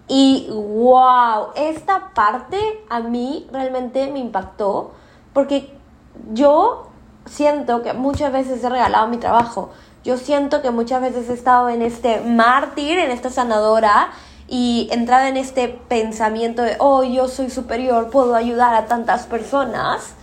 Y 0.06 0.46
wow, 0.50 1.48
esta 1.56 2.10
parte 2.12 2.58
a 2.90 3.00
mí 3.00 3.46
realmente 3.52 4.10
me 4.12 4.18
impactó 4.18 4.92
porque 5.32 5.72
yo 6.32 6.88
siento 7.24 7.82
que 7.82 7.94
muchas 7.94 8.32
veces 8.32 8.62
he 8.62 8.68
regalado 8.68 9.08
mi 9.08 9.16
trabajo. 9.16 9.70
Yo 10.06 10.16
siento 10.18 10.62
que 10.62 10.70
muchas 10.70 11.00
veces 11.00 11.28
he 11.28 11.32
estado 11.32 11.68
en 11.68 11.82
este 11.82 12.20
mártir, 12.20 12.96
en 12.96 13.10
esta 13.10 13.28
sanadora 13.28 14.12
y 14.46 14.88
entrado 14.92 15.26
en 15.26 15.36
este 15.36 15.66
pensamiento 15.66 16.62
de, 16.62 16.76
oh, 16.78 17.02
yo 17.02 17.26
soy 17.26 17.50
superior, 17.50 18.08
puedo 18.10 18.36
ayudar 18.36 18.72
a 18.76 18.86
tantas 18.86 19.26
personas, 19.26 20.14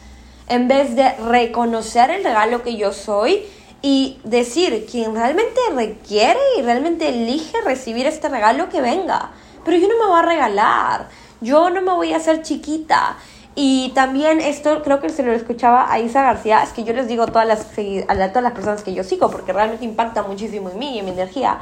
en 0.48 0.70
vez 0.70 0.96
de 0.96 1.12
reconocer 1.16 2.12
el 2.12 2.24
regalo 2.24 2.64
que 2.64 2.78
yo 2.78 2.94
soy 2.94 3.44
y 3.82 4.22
decir, 4.24 4.88
quien 4.90 5.16
realmente 5.16 5.60
requiere 5.76 6.40
y 6.58 6.62
realmente 6.62 7.10
elige 7.10 7.60
recibir 7.66 8.08
este 8.08 8.30
regalo, 8.30 8.70
que 8.70 8.80
venga. 8.80 9.32
Pero 9.66 9.76
yo 9.76 9.90
no 9.90 9.98
me 10.00 10.06
voy 10.06 10.20
a 10.20 10.22
regalar, 10.22 11.10
yo 11.42 11.70
no 11.70 11.82
me 11.82 11.92
voy 11.92 12.14
a 12.14 12.18
hacer 12.18 12.42
chiquita. 12.42 13.18
Y 13.56 13.92
también 13.94 14.42
esto 14.42 14.82
creo 14.84 15.00
que 15.00 15.10
se 15.10 15.22
lo 15.22 15.32
escuchaba 15.32 15.92
a 15.92 16.00
Isa 16.00 16.24
García, 16.24 16.64
es 16.64 16.72
que 16.72 16.84
yo 16.84 16.94
les 16.94 17.08
digo 17.08 17.24
a 17.24 17.28
todas 17.28 17.48
las, 17.48 17.68
a 18.08 18.28
todas 18.30 18.44
las 18.44 18.54
personas 18.54 18.84
que 18.84 18.94
yo 18.94 19.04
sigo, 19.04 19.30
porque 19.30 19.54
realmente 19.54 19.86
impacta 19.86 20.24
muchísimo 20.24 20.70
en 20.70 20.80
mí 20.80 20.96
y 20.96 21.00
en 21.00 21.06
mi 21.06 21.12
energía. 21.12 21.60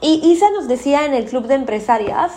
Y 0.00 0.20
Isa 0.30 0.50
nos 0.52 0.68
decía 0.68 1.04
en 1.04 1.14
el 1.14 1.24
club 1.24 1.46
de 1.46 1.54
empresarias, 1.54 2.32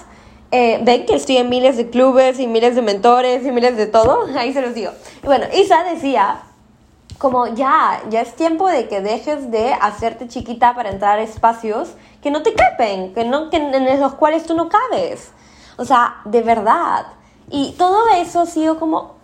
eh, 0.52 0.80
ven 0.82 1.06
que 1.06 1.14
estoy 1.14 1.38
en 1.38 1.50
miles 1.50 1.78
de 1.78 1.90
clubes 1.92 2.40
y 2.40 2.48
miles 2.48 2.76
de 2.76 2.82
mentores 2.82 3.46
y 3.46 3.52
miles 3.52 3.78
de 3.78 3.86
todo, 3.86 4.26
ahí 4.38 4.54
se 4.54 4.62
los 4.62 4.74
digo. 4.74 4.92
Y 5.22 5.26
bueno, 5.28 5.46
Isa 5.54 5.84
decía 5.84 6.42
como 7.20 7.48
ya, 7.48 8.02
ya 8.10 8.22
es 8.22 8.34
tiempo 8.36 8.70
de 8.70 8.88
que 8.88 9.02
dejes 9.02 9.52
de 9.52 9.74
hacerte 9.74 10.30
chiquita 10.30 10.74
para 10.74 10.90
entrar 10.90 11.20
a 11.20 11.22
espacios 11.22 11.90
que 12.24 12.32
no 12.32 12.42
te 12.42 12.54
quepen, 12.54 13.14
que 13.14 13.26
no, 13.26 13.50
que 13.50 13.58
en 13.58 14.00
los 14.00 14.16
cuales 14.16 14.46
tú 14.46 14.56
no 14.56 14.70
cabes. 14.70 15.32
O 15.78 15.86
sea, 15.86 16.22
de 16.26 16.42
verdad. 16.42 17.06
Y 17.50 17.74
todo 17.74 18.10
eso 18.16 18.42
ha 18.42 18.46
sido 18.46 18.80
como, 18.80 19.20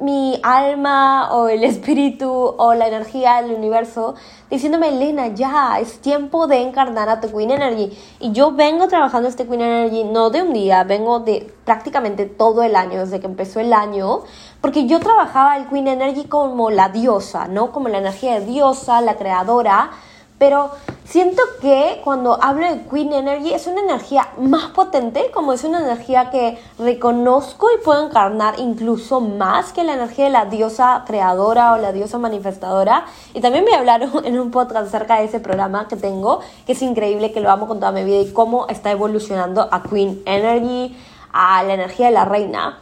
mi 0.00 0.40
alma 0.42 1.32
o 1.32 1.48
el 1.48 1.62
espíritu 1.64 2.30
o 2.30 2.74
la 2.74 2.88
energía 2.88 3.42
del 3.42 3.54
universo 3.54 4.14
diciéndome, 4.48 4.88
Elena, 4.88 5.28
ya, 5.28 5.78
es 5.78 6.00
tiempo 6.00 6.46
de 6.46 6.62
encarnar 6.62 7.08
a 7.08 7.20
tu 7.20 7.30
Queen 7.30 7.52
Energy. 7.52 7.96
Y 8.18 8.32
yo 8.32 8.52
vengo 8.52 8.88
trabajando 8.88 9.28
este 9.28 9.46
Queen 9.46 9.60
Energy 9.60 10.04
no 10.04 10.30
de 10.30 10.42
un 10.42 10.52
día, 10.52 10.82
vengo 10.84 11.20
de 11.20 11.52
prácticamente 11.64 12.26
todo 12.26 12.62
el 12.62 12.74
año, 12.74 12.98
desde 12.98 13.20
que 13.20 13.26
empezó 13.26 13.60
el 13.60 13.72
año, 13.72 14.22
porque 14.60 14.86
yo 14.86 14.98
trabajaba 14.98 15.56
el 15.56 15.68
Queen 15.68 15.86
Energy 15.86 16.24
como 16.24 16.70
la 16.70 16.88
diosa, 16.88 17.46
¿no? 17.46 17.70
Como 17.70 17.88
la 17.88 17.98
energía 17.98 18.40
de 18.40 18.46
diosa, 18.46 19.00
la 19.02 19.16
creadora, 19.16 19.90
pero 20.38 20.70
siento 21.10 21.42
que 21.60 22.00
cuando 22.04 22.38
hablo 22.40 22.70
de 22.70 22.86
Queen 22.86 23.12
Energy 23.12 23.52
es 23.52 23.66
una 23.66 23.80
energía 23.80 24.28
más 24.38 24.70
potente, 24.70 25.32
como 25.34 25.52
es 25.52 25.64
una 25.64 25.80
energía 25.80 26.30
que 26.30 26.56
reconozco 26.78 27.66
y 27.70 27.82
puedo 27.84 28.06
encarnar 28.06 28.60
incluso 28.60 29.20
más 29.20 29.72
que 29.72 29.82
la 29.82 29.94
energía 29.94 30.26
de 30.26 30.30
la 30.30 30.44
diosa 30.44 31.02
creadora 31.08 31.72
o 31.72 31.78
la 31.78 31.90
diosa 31.90 32.18
manifestadora. 32.18 33.06
Y 33.34 33.40
también 33.40 33.64
me 33.64 33.74
hablaron 33.74 34.10
en 34.24 34.38
un 34.38 34.52
podcast 34.52 34.86
acerca 34.86 35.16
de 35.16 35.24
ese 35.24 35.40
programa 35.40 35.88
que 35.88 35.96
tengo, 35.96 36.40
que 36.64 36.72
es 36.72 36.82
increíble, 36.82 37.32
que 37.32 37.40
lo 37.40 37.50
amo 37.50 37.66
con 37.66 37.80
toda 37.80 37.90
mi 37.90 38.04
vida 38.04 38.20
y 38.20 38.32
cómo 38.32 38.68
está 38.68 38.92
evolucionando 38.92 39.68
a 39.68 39.82
Queen 39.82 40.22
Energy, 40.26 40.96
a 41.32 41.64
la 41.64 41.74
energía 41.74 42.06
de 42.06 42.12
la 42.12 42.24
reina. 42.24 42.78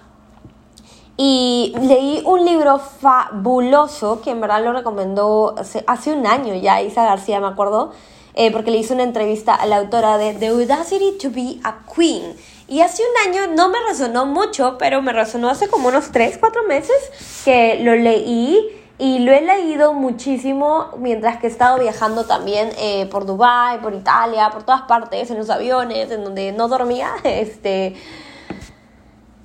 Y 1.16 1.72
leí 1.80 2.22
un 2.26 2.44
libro 2.44 2.78
fabuloso 2.78 4.20
que 4.20 4.30
en 4.30 4.40
verdad 4.40 4.62
lo 4.62 4.72
recomendó 4.72 5.54
hace, 5.56 6.12
un 6.12 6.26
año 6.26 6.54
ya, 6.54 6.80
Isa 6.82 7.04
García, 7.04 7.40
me 7.40 7.48
acuerdo, 7.48 7.90
eh, 8.38 8.52
porque 8.52 8.70
le 8.70 8.78
hizo 8.78 8.94
una 8.94 9.02
entrevista 9.02 9.52
a 9.52 9.66
la 9.66 9.78
autora 9.78 10.16
de 10.16 10.32
The 10.32 10.46
Audacity 10.46 11.18
to 11.20 11.30
be 11.30 11.58
a 11.64 11.80
Queen. 11.92 12.36
Y 12.68 12.82
hace 12.82 13.02
un 13.02 13.28
año 13.28 13.52
no 13.56 13.68
me 13.68 13.78
resonó 13.88 14.26
mucho, 14.26 14.78
pero 14.78 15.02
me 15.02 15.12
resonó 15.12 15.50
hace 15.50 15.66
como 15.66 15.88
unos 15.88 16.12
3, 16.12 16.38
4 16.38 16.62
meses 16.68 16.96
que 17.44 17.80
lo 17.82 17.96
leí 17.96 18.60
y 18.96 19.18
lo 19.18 19.32
he 19.32 19.40
leído 19.40 19.92
muchísimo 19.92 20.90
mientras 20.98 21.38
que 21.38 21.48
he 21.48 21.50
estado 21.50 21.80
viajando 21.80 22.26
también 22.26 22.70
eh, 22.78 23.06
por 23.10 23.26
Dubai, 23.26 23.82
por 23.82 23.92
Italia, 23.92 24.50
por 24.50 24.62
todas 24.62 24.82
partes, 24.82 25.32
en 25.32 25.38
los 25.38 25.50
aviones, 25.50 26.08
en 26.12 26.22
donde 26.22 26.52
no 26.52 26.68
dormía. 26.68 27.10
Este, 27.24 27.96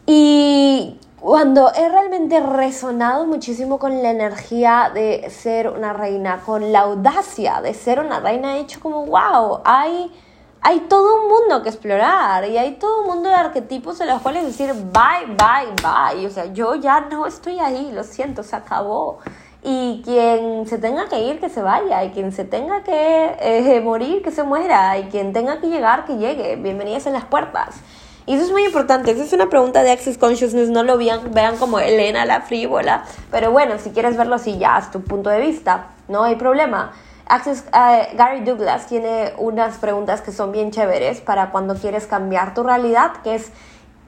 y 0.05 0.99
cuando 1.23 1.71
he 1.73 1.87
realmente 1.87 2.37
resonado 2.41 3.25
muchísimo 3.25 3.79
con 3.79 4.03
la 4.03 4.09
energía 4.09 4.91
de 4.93 5.29
ser 5.29 5.69
una 5.69 5.93
reina, 5.93 6.41
con 6.45 6.73
la 6.73 6.81
audacia 6.81 7.61
de 7.61 7.73
ser 7.73 8.01
una 8.01 8.19
reina, 8.19 8.57
he 8.57 8.59
dicho 8.59 8.81
como, 8.81 9.05
wow, 9.05 9.61
hay, 9.63 10.11
hay 10.59 10.81
todo 10.81 11.21
un 11.21 11.29
mundo 11.29 11.63
que 11.63 11.69
explorar 11.69 12.43
y 12.49 12.57
hay 12.57 12.73
todo 12.73 13.03
un 13.03 13.07
mundo 13.07 13.29
de 13.29 13.35
arquetipos 13.35 14.01
en 14.01 14.07
los 14.07 14.21
cuales 14.21 14.43
decir, 14.43 14.73
bye, 14.73 15.33
bye, 15.37 15.73
bye. 15.81 16.27
O 16.27 16.29
sea, 16.29 16.47
yo 16.47 16.75
ya 16.75 16.99
no 16.99 17.25
estoy 17.25 17.57
ahí, 17.57 17.93
lo 17.93 18.03
siento, 18.03 18.43
se 18.43 18.57
acabó. 18.57 19.19
Y 19.63 20.01
quien 20.03 20.67
se 20.67 20.77
tenga 20.77 21.07
que 21.07 21.21
ir, 21.21 21.39
que 21.39 21.47
se 21.47 21.61
vaya. 21.61 22.03
Y 22.03 22.09
quien 22.09 22.33
se 22.33 22.43
tenga 22.43 22.83
que 22.83 23.37
eh, 23.39 23.79
morir, 23.79 24.21
que 24.23 24.31
se 24.31 24.43
muera. 24.43 24.97
Y 24.97 25.05
quien 25.05 25.31
tenga 25.31 25.61
que 25.61 25.67
llegar, 25.67 26.03
que 26.03 26.17
llegue. 26.17 26.57
Bienvenidas 26.57 27.07
en 27.07 27.13
las 27.13 27.23
puertas. 27.23 27.77
Y 28.25 28.35
eso 28.35 28.45
es 28.45 28.51
muy 28.51 28.63
importante. 28.65 29.11
Esa 29.11 29.23
es 29.23 29.33
una 29.33 29.49
pregunta 29.49 29.83
de 29.83 29.91
Access 29.91 30.17
Consciousness. 30.17 30.69
No 30.69 30.83
lo 30.83 30.97
vean, 30.97 31.31
vean 31.33 31.57
como 31.57 31.79
Elena 31.79 32.25
la 32.25 32.41
frívola. 32.41 33.03
Pero 33.31 33.51
bueno, 33.51 33.77
si 33.79 33.89
quieres 33.89 34.15
verlo 34.15 34.35
así, 34.35 34.57
ya 34.57 34.77
es 34.77 34.91
tu 34.91 35.01
punto 35.01 35.29
de 35.29 35.41
vista. 35.41 35.87
No 36.07 36.23
hay 36.23 36.35
problema. 36.35 36.93
Access, 37.27 37.65
eh, 37.73 38.09
Gary 38.15 38.41
Douglas 38.41 38.87
tiene 38.87 39.33
unas 39.37 39.77
preguntas 39.77 40.21
que 40.21 40.31
son 40.31 40.51
bien 40.51 40.71
chéveres 40.71 41.21
para 41.21 41.51
cuando 41.51 41.75
quieres 41.75 42.05
cambiar 42.05 42.53
tu 42.53 42.63
realidad, 42.63 43.13
que 43.23 43.35
es 43.35 43.51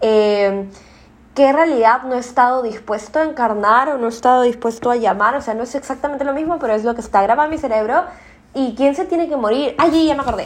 eh, 0.01 0.69
qué 1.34 1.53
realidad 1.53 2.03
no 2.03 2.15
he 2.15 2.19
estado 2.19 2.62
dispuesto 2.62 3.19
a 3.19 3.24
encarnar 3.24 3.89
o 3.89 3.98
no 3.98 4.05
he 4.07 4.10
estado 4.10 4.43
dispuesto 4.43 4.91
a 4.91 4.95
llamar. 4.95 5.36
O 5.36 5.41
sea, 5.41 5.53
no 5.53 5.63
es 5.63 5.75
exactamente 5.75 6.24
lo 6.24 6.34
mismo, 6.34 6.57
pero 6.60 6.74
es 6.74 6.86
lo 6.86 6.95
que 6.95 7.01
está 7.01 7.22
grabado 7.22 7.50
mi 7.50 7.57
cerebro. 7.57 8.03
¿Y 8.53 8.75
quién 8.75 8.95
se 8.95 9.03
tiene 9.03 9.27
que 9.27 9.36
morir? 9.36 9.75
Allí 9.77 10.05
ya 10.07 10.15
me 10.15 10.22
acordé 10.22 10.45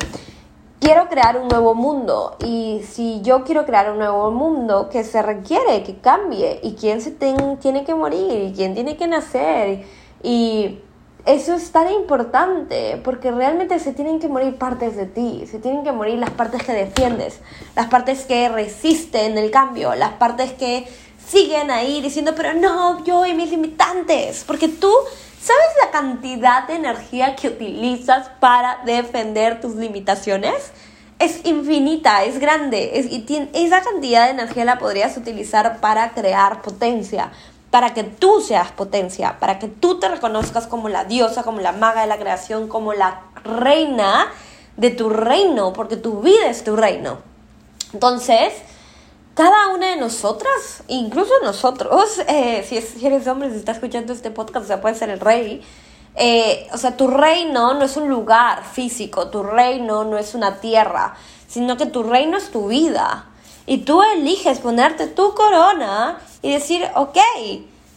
quiero 0.79 1.07
crear 1.09 1.38
un 1.38 1.48
nuevo 1.48 1.75
mundo. 1.75 2.38
Y 2.45 2.81
si 2.89 3.21
yo 3.21 3.43
quiero 3.43 3.65
crear 3.65 3.91
un 3.91 4.00
nuevo 4.00 4.31
mundo, 4.31 4.89
¿qué 4.91 5.03
se 5.03 5.21
requiere? 5.21 5.83
Que 5.83 5.98
cambie. 5.98 6.59
Y 6.63 6.74
quién 6.74 7.01
se 7.01 7.12
tiene 7.12 7.83
que 7.86 7.95
morir 7.95 8.43
y 8.43 8.53
quién 8.53 8.74
tiene 8.74 8.98
que 8.98 9.07
nacer 9.07 9.86
y 10.24 10.79
eso 11.25 11.53
es 11.53 11.71
tan 11.71 11.91
importante 11.91 13.00
porque 13.03 13.31
realmente 13.31 13.79
se 13.79 13.93
tienen 13.93 14.19
que 14.19 14.27
morir 14.27 14.57
partes 14.57 14.95
de 14.95 15.05
ti, 15.05 15.45
se 15.48 15.59
tienen 15.59 15.83
que 15.83 15.91
morir 15.91 16.17
las 16.17 16.31
partes 16.31 16.63
que 16.63 16.74
defiendes, 16.74 17.41
las 17.75 17.88
partes 17.88 18.25
que 18.25 18.50
resisten 18.50 19.38
el 19.38 19.51
cambio, 19.51 19.95
las 19.95 20.13
partes 20.13 20.53
que 20.53 20.88
siguen 21.29 21.71
ahí 21.71 22.01
diciendo, 22.01 22.33
pero 22.36 22.53
no, 22.53 23.03
yo 23.05 23.25
y 23.25 23.33
mis 23.33 23.51
limitantes, 23.51 24.43
porque 24.45 24.67
tú 24.67 24.91
¿Sabes 25.41 25.67
la 25.81 25.91
cantidad 25.91 26.67
de 26.67 26.75
energía 26.75 27.38
que 27.38 27.48
utilizas 27.48 28.29
para 28.41 28.81
defender 28.83 29.62
tus 29.62 29.74
limitaciones? 29.75 30.71
Es 31.17 31.45
infinita, 31.45 32.25
es 32.25 32.39
grande. 32.39 32.91
y 33.09 33.50
esa 33.53 33.81
cantidad 33.81 34.25
de 34.25 34.31
energía 34.31 34.65
la 34.65 34.77
podrías 34.77 35.15
utilizar 35.15 35.79
para 35.79 36.12
crear 36.12 36.62
potencia, 36.62 37.31
para 37.71 37.93
que 37.93 38.03
tú 38.03 38.41
seas 38.41 38.71
potencia, 38.71 39.39
para 39.39 39.59
que 39.59 39.69
tú 39.69 39.98
te 39.98 40.09
reconozcas 40.09 40.67
como 40.67 40.89
la 40.89 41.05
diosa, 41.05 41.43
como 41.43 41.62
la 41.62 41.71
maga 41.71 42.01
de 42.01 42.07
la 42.07 42.17
creación, 42.17 42.67
como 42.67 42.93
la 42.93 43.21
reina 43.45 44.27
de 44.75 44.89
tu 44.91 45.09
reino, 45.09 45.71
porque 45.71 45.95
tu 45.95 46.19
vida 46.19 46.50
es 46.50 46.65
tu 46.65 46.75
reino. 46.75 47.19
Entonces, 47.93 48.53
cada 49.39 49.69
una 49.69 49.91
de 49.91 49.96
nosotras, 49.96 50.84
incluso 50.89 51.31
nosotros, 51.41 52.19
eh, 52.27 52.65
si, 52.67 53.05
eres 53.05 53.25
hombre, 53.25 53.50
si 53.50 53.55
estás 53.55 53.77
escuchando 53.77 54.12
este 54.12 54.31
podcast, 54.31 54.65
o 54.65 54.67
sea, 54.67 54.81
puede 54.81 54.96
ser 54.96 55.10
el 55.10 55.22
rey, 55.22 55.62
eh, 56.15 56.67
o 56.74 56.77
sea, 56.77 56.98
tu 56.98 57.08
reino 57.08 57.74
no 57.74 57.86
es 57.86 57.96
un 57.96 58.10
lugar 58.10 58.65
físico, 58.65 59.29
tu 59.29 59.41
reino 59.41 60.03
no 60.03 60.17
es 60.17 60.36
una 60.36 60.60
tierra, 60.60 61.15
sino 61.48 61.77
que 61.77 61.86
tu 61.86 62.03
reino 62.03 62.36
es 62.36 62.51
tu 62.51 62.67
vida. 62.67 63.27
Y 63.65 63.77
tú 63.77 64.01
eliges 64.03 64.60
ponerte 64.60 65.08
tu 65.08 65.34
corona 65.34 66.19
y 66.41 66.51
decir, 66.51 66.86
ok, 66.96 67.19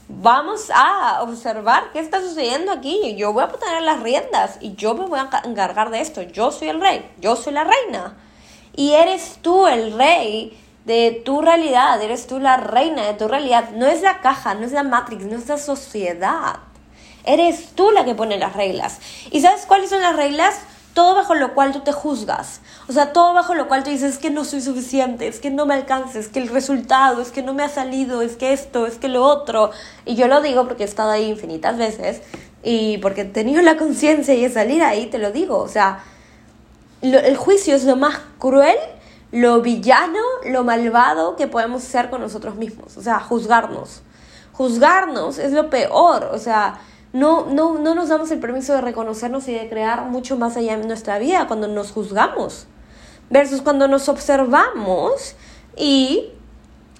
vamos 0.07 0.71
a 0.73 1.23
observar 1.23 1.91
qué 1.93 1.99
está 1.99 2.21
sucediendo 2.21 2.71
aquí. 2.71 3.17
Yo 3.17 3.33
voy 3.33 3.43
a 3.43 3.49
poner 3.49 3.83
las 3.83 4.01
riendas 4.01 4.59
y 4.61 4.77
yo 4.77 4.95
me 4.95 5.07
voy 5.07 5.19
a 5.19 5.29
encargar 5.45 5.91
de 5.91 6.03
esto. 6.03 6.23
Yo 6.23 6.53
soy 6.53 6.69
el 6.69 6.81
rey, 6.81 7.11
yo 7.19 7.35
soy 7.35 7.53
la 7.53 7.65
reina. 7.65 8.17
Y 8.77 8.93
eres 8.93 9.39
tú 9.43 9.67
el 9.67 9.93
rey 9.99 10.62
de 10.85 11.23
tu 11.25 11.41
realidad, 11.41 12.03
eres 12.03 12.27
tú 12.27 12.41
la 12.41 12.57
reina 12.57 13.07
de 13.07 13.15
tu 13.15 13.29
realidad. 13.29 13.71
No 13.75 13.87
es 13.87 14.03
la 14.03 14.21
caja, 14.21 14.55
no 14.55 14.67
es 14.67 14.73
la 14.73 14.83
Matrix, 14.83 15.25
no 15.25 15.37
es 15.37 15.49
la 15.49 15.59
sociedad. 15.59 16.57
Eres 17.25 17.69
tú 17.75 17.91
la 17.93 18.05
que 18.05 18.15
pone 18.15 18.39
las 18.39 18.55
reglas. 18.55 18.99
¿Y 19.31 19.41
sabes 19.41 19.65
cuáles 19.67 19.91
son 19.91 20.03
las 20.03 20.17
reglas? 20.17 20.61
Todo 20.93 21.15
bajo 21.15 21.35
lo 21.35 21.55
cual 21.55 21.73
tú 21.73 21.81
te 21.81 21.93
juzgas. 21.93 22.61
O 22.89 22.93
sea, 22.93 23.13
todo 23.13 23.33
bajo 23.33 23.55
lo 23.55 23.69
cual 23.69 23.85
tú 23.85 23.91
dices 23.91 24.15
es 24.15 24.19
que 24.19 24.31
no 24.31 24.45
soy 24.45 24.61
suficiente, 24.61 25.29
es 25.29 25.39
que 25.39 25.51
no 25.51 25.65
me 25.65 25.75
alcanza, 25.75 26.19
es 26.19 26.29
que 26.29 26.41
el 26.41 26.49
resultado, 26.49 27.23
es 27.23 27.31
que 27.31 27.43
no 27.43 27.55
me 27.55 27.63
ha 27.63 27.69
salido, 27.69 28.21
es 28.21 28.37
que 28.37 28.53
esto, 28.53 28.87
es 28.87 28.97
que 28.97 29.09
lo 29.09 29.25
otro. 29.25 29.71
Y 30.05 30.17
yo 30.17 30.27
lo 30.27 30.43
digo 30.43 30.67
porque 30.67 30.83
he 30.83 30.87
estado 30.87 31.13
ahí 31.13 31.31
infinitas 31.31 31.79
veces. 31.79 32.23
Y 32.65 32.99
porque 32.99 33.23
he 33.23 33.25
tenido 33.25 33.63
la 33.63 33.77
conciencia 33.77 34.35
y 34.35 34.45
he 34.45 34.51
salido 34.51 34.85
ahí, 34.85 35.07
te 35.07 35.19
lo 35.19 35.31
digo. 35.31 35.59
O 35.59 35.69
sea, 35.69 36.05
el 37.01 37.37
juicio 37.37 37.75
es 37.75 37.85
lo 37.85 37.97
más 37.97 38.21
cruel, 38.39 38.77
lo 39.33 39.63
villano, 39.63 40.21
lo 40.45 40.63
malvado 40.63 41.37
que 41.37 41.49
podemos 41.49 41.83
ser 41.83 42.11
con 42.11 42.21
nosotros 42.21 42.55
mismos. 42.55 42.97
O 42.97 43.03
sea, 43.03 43.19
juzgarnos. 43.19 44.03
Juzgarnos 44.53 45.39
es 45.39 45.53
lo 45.53 45.71
peor. 45.71 46.29
O 46.33 46.39
sea, 46.39 46.81
no, 47.13 47.47
no, 47.47 47.79
no 47.79 47.95
nos 47.95 48.11
damos 48.11 48.31
el 48.31 48.41
permiso 48.41 48.75
de 48.75 48.83
reconocernos 48.83 49.49
y 49.49 49.55
de 49.55 49.69
crear 49.69 50.05
mucho 50.05 50.37
más 50.37 50.57
allá 50.57 50.75
en 50.75 50.87
nuestra 50.87 51.19
vida 51.19 51.47
cuando 51.47 51.67
nos 51.67 51.93
juzgamos. 51.93 52.67
Versus 53.31 53.63
cuando 53.63 53.89
nos 53.89 54.11
observamos 54.11 55.35
y 55.77 56.31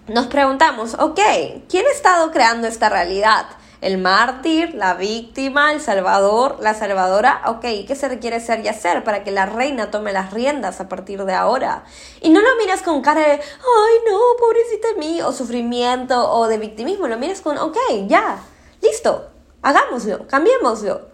nos 0.09 0.27
preguntamos, 0.27 0.95
ok, 0.95 1.21
¿quién 1.69 1.87
ha 1.87 1.95
estado 1.95 2.31
creando 2.31 2.67
esta 2.67 2.89
realidad? 2.89 3.45
El 3.83 3.99
mártir, 3.99 4.75
la 4.75 4.95
víctima, 4.95 5.73
el 5.73 5.81
salvador, 5.81 6.59
la 6.61 6.73
salvadora. 6.73 7.43
Ok, 7.47 7.63
¿qué 7.87 7.95
se 7.97 8.09
requiere 8.09 8.41
ser 8.41 8.65
y 8.65 8.69
hacer 8.69 9.03
para 9.03 9.25
que 9.25 9.33
la 9.33 9.45
reina 9.45 9.91
tome 9.91 10.13
las 10.13 10.33
riendas 10.33 10.81
a 10.81 10.89
partir 10.89 11.25
de 11.25 11.35
ahora? 11.35 11.85
Y 12.21 12.31
no 12.31 12.41
lo 12.41 12.49
miras 12.59 12.83
con 12.83 13.03
cara 13.03 13.21
de, 13.21 13.33
ay 13.33 13.99
no, 14.09 14.19
pobrecita 14.39 14.89
de 14.89 14.95
mí, 14.95 15.21
o 15.21 15.33
sufrimiento 15.33 16.33
o 16.33 16.47
de 16.47 16.59
victimismo, 16.59 17.09
lo 17.09 17.19
miras 17.19 17.41
con, 17.41 17.59
ok, 17.59 17.77
ya, 18.07 18.39
listo, 18.81 19.29
hagámoslo, 19.63 20.29
cambiémoslo. 20.29 21.13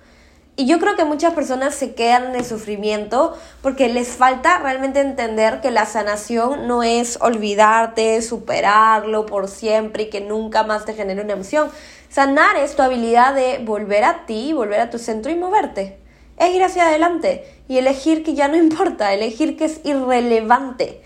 Y 0.61 0.67
yo 0.67 0.81
creo 0.81 0.97
que 0.97 1.05
muchas 1.05 1.35
personas 1.35 1.73
se 1.77 1.95
quedan 1.95 2.35
en 2.35 2.45
sufrimiento 2.45 3.39
porque 3.63 3.89
les 3.89 4.09
falta 4.09 4.59
realmente 4.59 4.99
entender 4.99 5.61
que 5.61 5.71
la 5.71 5.87
sanación 5.87 6.67
no 6.67 6.83
es 6.83 7.17
olvidarte, 7.21 8.21
superarlo 8.23 9.25
por 9.25 9.47
siempre 9.47 10.03
y 10.03 10.11
que 10.11 10.21
nunca 10.21 10.65
más 10.65 10.85
te 10.85 10.95
genere 10.95 11.23
una 11.23 11.35
emoción. 11.35 11.71
Sanar 12.09 12.57
es 12.57 12.75
tu 12.75 12.83
habilidad 12.83 13.35
de 13.35 13.59
volver 13.59 14.05
a 14.05 14.25
ti, 14.25 14.53
volver 14.53 14.81
a 14.81 14.91
tu 14.91 14.99
centro 14.99 15.31
y 15.31 15.35
moverte. 15.35 15.99
Es 16.39 16.55
ir 16.55 16.63
hacia 16.63 16.87
adelante 16.87 17.45
y 17.69 17.79
elegir 17.79 18.25
que 18.25 18.35
ya 18.35 18.49
no 18.49 18.57
importa, 18.67 19.13
elegir 19.13 19.57
que 19.57 19.67
es 19.67 19.81
irrelevante. 19.85 21.03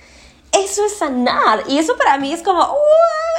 Eso 0.53 0.85
es 0.85 0.97
sanar. 0.99 1.65
Y 1.67 1.79
eso 1.79 1.97
para 1.97 2.19
mí 2.19 2.33
es 2.33 2.43
como, 2.43 2.77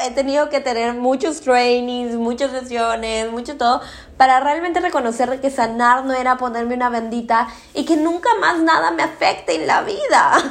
he 0.03 0.11
tenido 0.11 0.49
que 0.49 0.59
tener 0.59 0.95
muchos 0.95 1.41
trainings, 1.41 2.15
muchas 2.15 2.51
sesiones, 2.51 3.31
mucho 3.31 3.55
todo, 3.55 3.81
para 4.17 4.39
realmente 4.39 4.79
reconocer 4.79 5.41
que 5.41 5.49
sanar 5.49 6.05
no 6.05 6.13
era 6.13 6.37
ponerme 6.37 6.75
una 6.75 6.89
bendita 6.89 7.47
y 7.73 7.85
que 7.85 7.97
nunca 7.97 8.29
más 8.39 8.59
nada 8.59 8.91
me 8.91 9.03
afecte 9.03 9.55
en 9.55 9.67
la 9.67 9.81
vida. 9.81 10.43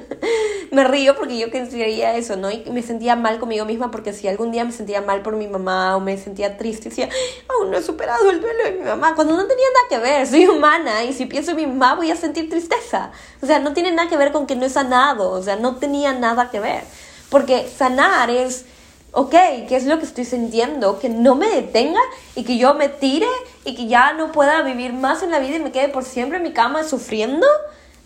me 0.70 0.84
río 0.84 1.16
porque 1.16 1.38
yo 1.38 1.50
quería 1.50 2.14
eso, 2.14 2.36
¿no? 2.36 2.50
Y 2.50 2.64
me 2.70 2.82
sentía 2.82 3.16
mal 3.16 3.38
conmigo 3.38 3.64
misma 3.64 3.90
porque 3.90 4.12
si 4.12 4.28
algún 4.28 4.52
día 4.52 4.64
me 4.64 4.72
sentía 4.72 5.00
mal 5.00 5.22
por 5.22 5.36
mi 5.36 5.48
mamá 5.48 5.96
o 5.96 6.00
me 6.00 6.18
sentía 6.18 6.56
triste, 6.56 6.90
decía, 6.90 7.08
aún 7.48 7.70
no 7.70 7.78
he 7.78 7.82
superado 7.82 8.30
el 8.30 8.40
duelo 8.40 8.64
de 8.64 8.72
mi 8.72 8.84
mamá, 8.84 9.14
cuando 9.14 9.36
no 9.36 9.46
tenía 9.46 9.66
nada 9.74 9.88
que 9.88 9.98
ver, 9.98 10.26
soy 10.26 10.46
humana 10.46 11.02
y 11.04 11.12
si 11.12 11.26
pienso 11.26 11.52
en 11.52 11.56
mi 11.56 11.66
mamá 11.66 11.94
voy 11.94 12.10
a 12.10 12.16
sentir 12.16 12.48
tristeza. 12.50 13.12
O 13.42 13.46
sea, 13.46 13.58
no 13.58 13.72
tiene 13.72 13.92
nada 13.92 14.08
que 14.08 14.16
ver 14.16 14.32
con 14.32 14.46
que 14.46 14.56
no 14.56 14.66
he 14.66 14.70
sanado, 14.70 15.30
o 15.30 15.42
sea, 15.42 15.56
no 15.56 15.76
tenía 15.76 16.12
nada 16.12 16.50
que 16.50 16.60
ver. 16.60 16.84
Porque 17.30 17.68
sanar 17.68 18.28
es 18.28 18.66
ok, 19.12 19.34
¿qué 19.68 19.76
es 19.76 19.86
lo 19.86 19.98
que 19.98 20.04
estoy 20.04 20.24
sintiendo? 20.24 20.98
Que 20.98 21.08
no 21.08 21.34
me 21.34 21.48
detenga 21.48 22.00
y 22.34 22.44
que 22.44 22.58
yo 22.58 22.74
me 22.74 22.88
tire 22.88 23.26
y 23.64 23.74
que 23.74 23.86
ya 23.86 24.12
no 24.12 24.32
pueda 24.32 24.62
vivir 24.62 24.92
más 24.92 25.22
en 25.22 25.30
la 25.30 25.38
vida 25.38 25.56
y 25.56 25.60
me 25.60 25.72
quede 25.72 25.88
por 25.88 26.04
siempre 26.04 26.38
en 26.38 26.44
mi 26.44 26.52
cama 26.52 26.84
sufriendo. 26.84 27.46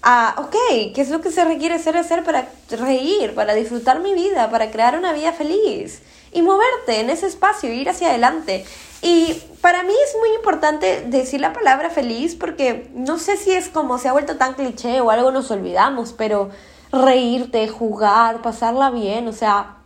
Ah, 0.02 0.34
ok, 0.38 0.92
¿qué 0.94 1.00
es 1.00 1.11
lo 1.11 1.20
que 1.20 1.30
se 1.30 1.44
requiere 1.44 1.75
hacer, 1.75 1.96
hacer 1.96 2.25
para 2.25 2.49
reír, 2.70 3.34
para 3.34 3.54
disfrutar 3.54 4.00
mi 4.00 4.14
vida, 4.14 4.50
para 4.50 4.70
crear 4.70 4.99
una 4.99 5.12
vida 5.12 5.32
feliz? 5.32 6.02
Y 6.32 6.42
moverte 6.42 7.00
en 7.00 7.11
ese 7.11 7.26
espacio, 7.26 7.73
ir 7.73 7.88
hacia 7.88 8.08
adelante. 8.08 8.64
Y 9.00 9.34
para 9.61 9.82
mí 9.82 9.92
es 9.92 10.16
muy 10.18 10.34
importante 10.34 11.04
decir 11.06 11.40
la 11.40 11.52
palabra 11.52 11.90
feliz 11.90 12.34
porque 12.34 12.90
no 12.94 13.18
sé 13.18 13.37
si 13.37 13.52
es 13.52 13.68
como 13.68 13.99
se 13.99 14.08
ha 14.08 14.12
vuelto 14.12 14.37
tan 14.37 14.54
cliché 14.54 15.00
o 15.00 15.11
algo 15.11 15.30
nos 15.30 15.50
olvidamos, 15.50 16.12
pero 16.12 16.50
reírte, 16.90 17.68
jugar, 17.68 18.40
pasarla 18.42 18.90
bien, 18.90 19.28
o 19.28 19.32
sea, 19.32 19.76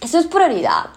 eso 0.00 0.18
es 0.18 0.26
prioridad. 0.26 0.90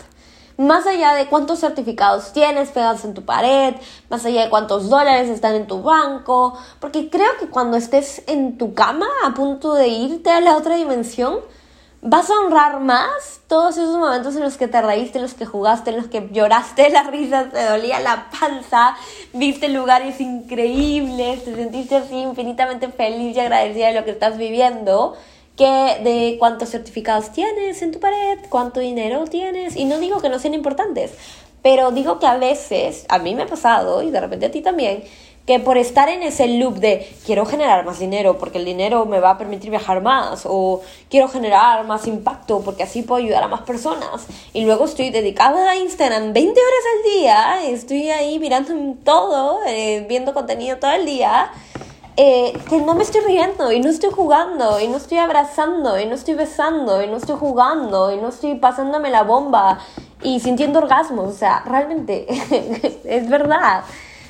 Más 0.57 0.85
allá 0.85 1.13
de 1.13 1.27
cuántos 1.27 1.59
certificados 1.59 2.33
tienes 2.33 2.69
pegados 2.69 3.05
en 3.05 3.13
tu 3.13 3.23
pared, 3.23 3.75
más 4.09 4.25
allá 4.25 4.43
de 4.43 4.49
cuántos 4.49 4.89
dólares 4.89 5.29
están 5.29 5.55
en 5.55 5.67
tu 5.67 5.81
banco, 5.81 6.57
porque 6.81 7.09
creo 7.09 7.37
que 7.39 7.47
cuando 7.47 7.77
estés 7.77 8.23
en 8.27 8.57
tu 8.57 8.73
cama 8.73 9.07
a 9.23 9.33
punto 9.33 9.73
de 9.73 9.87
irte 9.87 10.29
a 10.29 10.41
la 10.41 10.57
otra 10.57 10.75
dimensión, 10.75 11.39
vas 12.01 12.29
a 12.29 12.39
honrar 12.39 12.79
más 12.79 13.41
todos 13.47 13.77
esos 13.77 13.97
momentos 13.97 14.35
en 14.35 14.43
los 14.43 14.57
que 14.57 14.67
te 14.67 14.81
reíste, 14.81 15.17
en 15.17 15.23
los 15.23 15.33
que 15.33 15.45
jugaste, 15.45 15.91
en 15.91 15.97
los 15.97 16.07
que 16.07 16.29
lloraste 16.31 16.89
la 16.91 17.03
risa, 17.03 17.49
te 17.49 17.63
dolía 17.63 17.99
la 17.99 18.29
panza, 18.29 18.95
viste 19.33 19.69
lugares 19.69 20.19
increíbles, 20.19 21.45
te 21.45 21.55
sentiste 21.55 21.95
así 21.95 22.15
infinitamente 22.15 22.89
feliz 22.89 23.35
y 23.35 23.39
agradecida 23.39 23.87
de 23.87 23.93
lo 23.93 24.05
que 24.05 24.11
estás 24.11 24.37
viviendo 24.37 25.15
que 25.59 25.97
de 26.03 26.37
cuántos 26.39 26.69
certificados 26.69 27.33
tienes 27.33 27.81
en 27.81 27.91
tu 27.91 27.99
pared, 27.99 28.39
cuánto 28.47 28.79
dinero 28.79 29.25
tienes, 29.25 29.75
y 29.75 29.83
no 29.83 29.99
digo 29.99 30.21
que 30.21 30.29
no 30.29 30.39
sean 30.39 30.53
importantes, 30.53 31.11
pero 31.61 31.91
digo 31.91 32.17
que 32.17 32.27
a 32.27 32.37
veces, 32.37 33.05
a 33.09 33.19
mí 33.19 33.35
me 33.35 33.43
ha 33.43 33.45
pasado, 33.45 34.01
y 34.01 34.09
de 34.09 34.21
repente 34.21 34.45
a 34.45 34.51
ti 34.51 34.61
también, 34.61 35.03
que 35.45 35.59
por 35.59 35.77
estar 35.77 36.07
en 36.07 36.23
ese 36.23 36.47
loop 36.47 36.75
de 36.75 37.13
quiero 37.25 37.45
generar 37.45 37.83
más 37.83 37.99
dinero 37.99 38.37
porque 38.37 38.59
el 38.59 38.65
dinero 38.65 39.05
me 39.05 39.19
va 39.19 39.31
a 39.31 39.37
permitir 39.37 39.71
viajar 39.71 39.99
más 39.99 40.43
o 40.45 40.81
quiero 41.09 41.27
generar 41.27 41.85
más 41.87 42.05
impacto 42.05 42.61
porque 42.61 42.83
así 42.83 43.01
puedo 43.01 43.23
ayudar 43.23 43.41
a 43.41 43.47
más 43.47 43.61
personas 43.61 44.27
y 44.53 44.63
luego 44.63 44.85
estoy 44.85 45.09
dedicada 45.09 45.71
a 45.71 45.75
Instagram 45.75 46.33
20 46.33 46.51
horas 46.51 46.83
al 46.95 47.11
día, 47.11 47.59
estoy 47.65 48.11
ahí 48.11 48.37
mirando 48.37 48.75
todo, 49.03 49.59
eh, 49.67 50.05
viendo 50.07 50.35
contenido 50.35 50.77
todo 50.77 50.91
el 50.91 51.07
día 51.07 51.51
eh, 52.17 52.57
que 52.69 52.81
no 52.81 52.95
me 52.95 53.03
estoy 53.03 53.21
riendo 53.21 53.71
y 53.71 53.79
no 53.79 53.89
estoy 53.89 54.11
jugando 54.11 54.79
y 54.79 54.87
no 54.87 54.97
estoy 54.97 55.17
abrazando 55.19 55.99
y 55.99 56.05
no 56.05 56.15
estoy 56.15 56.33
besando 56.33 57.01
y 57.01 57.07
no 57.07 57.17
estoy 57.17 57.37
jugando 57.37 58.11
y 58.11 58.17
no 58.17 58.29
estoy 58.29 58.55
pasándome 58.55 59.09
la 59.09 59.23
bomba 59.23 59.79
y 60.21 60.39
sintiendo 60.39 60.79
orgasmos. 60.79 61.29
O 61.29 61.37
sea, 61.37 61.63
realmente 61.65 62.25
es 63.05 63.29
verdad. 63.29 63.83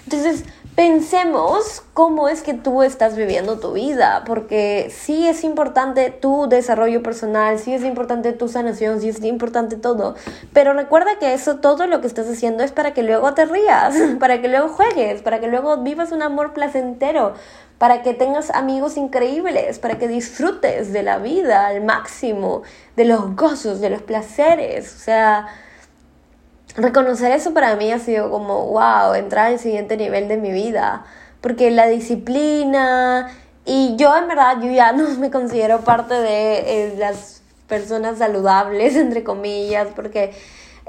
Entonces, 0.03 0.45
pensemos 0.79 1.83
cómo 1.93 2.29
es 2.29 2.41
que 2.41 2.53
tú 2.53 2.83
estás 2.83 3.17
viviendo 3.17 3.59
tu 3.59 3.73
vida, 3.73 4.23
porque 4.25 4.89
sí 4.95 5.27
es 5.27 5.43
importante 5.43 6.09
tu 6.09 6.47
desarrollo 6.47 7.03
personal, 7.03 7.59
sí 7.59 7.73
es 7.73 7.83
importante 7.83 8.31
tu 8.31 8.47
sanación, 8.47 9.01
sí 9.01 9.09
es 9.09 9.21
importante 9.25 9.75
todo, 9.75 10.15
pero 10.53 10.71
recuerda 10.71 11.19
que 11.19 11.33
eso, 11.33 11.57
todo 11.57 11.85
lo 11.85 11.99
que 11.99 12.07
estás 12.07 12.29
haciendo 12.29 12.63
es 12.63 12.71
para 12.71 12.93
que 12.93 13.03
luego 13.03 13.33
te 13.33 13.45
rías, 13.45 13.93
para 14.21 14.39
que 14.39 14.47
luego 14.47 14.69
juegues, 14.69 15.21
para 15.21 15.41
que 15.41 15.47
luego 15.47 15.83
vivas 15.83 16.13
un 16.13 16.21
amor 16.21 16.53
placentero, 16.53 17.33
para 17.77 18.01
que 18.01 18.13
tengas 18.13 18.49
amigos 18.49 18.95
increíbles, 18.95 19.79
para 19.79 19.99
que 19.99 20.07
disfrutes 20.07 20.93
de 20.93 21.03
la 21.03 21.17
vida 21.17 21.67
al 21.67 21.83
máximo, 21.83 22.61
de 22.95 23.03
los 23.03 23.35
gozos, 23.35 23.81
de 23.81 23.89
los 23.89 24.01
placeres. 24.01 24.95
O 24.95 24.99
sea, 24.99 25.47
reconocer 26.81 27.31
eso 27.31 27.53
para 27.53 27.75
mí 27.75 27.91
ha 27.91 27.99
sido 27.99 28.29
como, 28.29 28.67
wow, 28.67 29.13
entrar 29.13 29.47
al 29.47 29.59
siguiente 29.59 29.97
nivel 29.97 30.27
de 30.27 30.37
mi 30.37 30.51
vida. 30.51 31.05
Porque 31.41 31.71
la 31.71 31.87
disciplina, 31.87 33.29
y 33.65 33.95
yo 33.97 34.15
en 34.17 34.27
verdad, 34.27 34.57
yo 34.61 34.71
ya 34.71 34.91
no 34.93 35.09
me 35.19 35.31
considero 35.31 35.81
parte 35.81 36.13
de 36.13 36.57
eh, 36.65 36.95
las 36.97 37.41
personas 37.67 38.17
saludables, 38.17 38.95
entre 38.95 39.23
comillas, 39.23 39.87
porque 39.95 40.33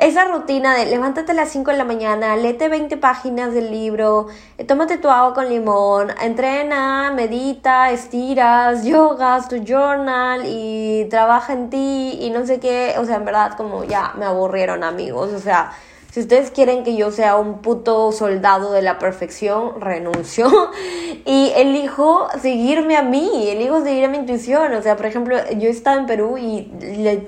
esa 0.00 0.24
rutina 0.24 0.74
de 0.74 0.86
levántate 0.86 1.32
a 1.32 1.34
las 1.34 1.50
5 1.50 1.72
de 1.72 1.76
la 1.76 1.84
mañana, 1.84 2.34
léete 2.34 2.70
20 2.70 2.96
páginas 2.96 3.52
del 3.52 3.70
libro, 3.70 4.28
eh, 4.56 4.64
tómate 4.64 4.96
tu 4.96 5.10
agua 5.10 5.34
con 5.34 5.50
limón, 5.50 6.08
entrena, 6.22 7.12
medita, 7.14 7.90
estiras, 7.90 8.84
yogas, 8.84 9.48
tu 9.50 9.56
journal 9.62 10.44
y 10.46 11.06
trabaja 11.10 11.52
en 11.52 11.68
ti 11.68 12.18
y 12.18 12.30
no 12.30 12.46
sé 12.46 12.60
qué, 12.60 12.94
o 12.98 13.04
sea, 13.04 13.16
en 13.16 13.26
verdad 13.26 13.52
como 13.58 13.84
ya 13.84 14.14
me 14.16 14.24
aburrieron 14.24 14.84
amigos, 14.84 15.34
o 15.34 15.38
sea, 15.38 15.70
si 16.12 16.20
ustedes 16.20 16.50
quieren 16.50 16.82
que 16.82 16.96
yo 16.96 17.12
sea 17.12 17.36
un 17.36 17.62
puto 17.62 18.10
soldado 18.10 18.72
de 18.72 18.82
la 18.82 18.98
perfección, 18.98 19.80
renuncio 19.80 20.50
y 21.24 21.52
elijo 21.54 22.26
seguirme 22.40 22.96
a 22.96 23.02
mí, 23.02 23.48
elijo 23.48 23.80
seguir 23.82 24.06
a 24.06 24.08
mi 24.08 24.18
intuición. 24.18 24.74
O 24.74 24.82
sea, 24.82 24.96
por 24.96 25.06
ejemplo, 25.06 25.36
yo 25.56 25.68
he 25.68 25.70
estado 25.70 26.00
en 26.00 26.06
Perú 26.06 26.36
y 26.36 26.72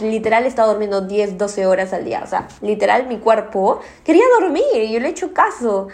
literal 0.01 0.45
he 0.45 0.49
estado 0.49 0.71
durmiendo 0.71 1.03
10, 1.03 1.39
12 1.39 1.67
horas 1.67 1.93
al 1.93 2.05
día. 2.05 2.23
O 2.25 2.27
sea, 2.27 2.49
literal 2.61 3.07
mi 3.07 3.19
cuerpo 3.19 3.81
quería 4.05 4.25
dormir 4.41 4.65
y 4.75 4.93
yo 4.93 4.99
le 4.99 5.09
he 5.09 5.11
hecho 5.11 5.33
caso. 5.33 5.87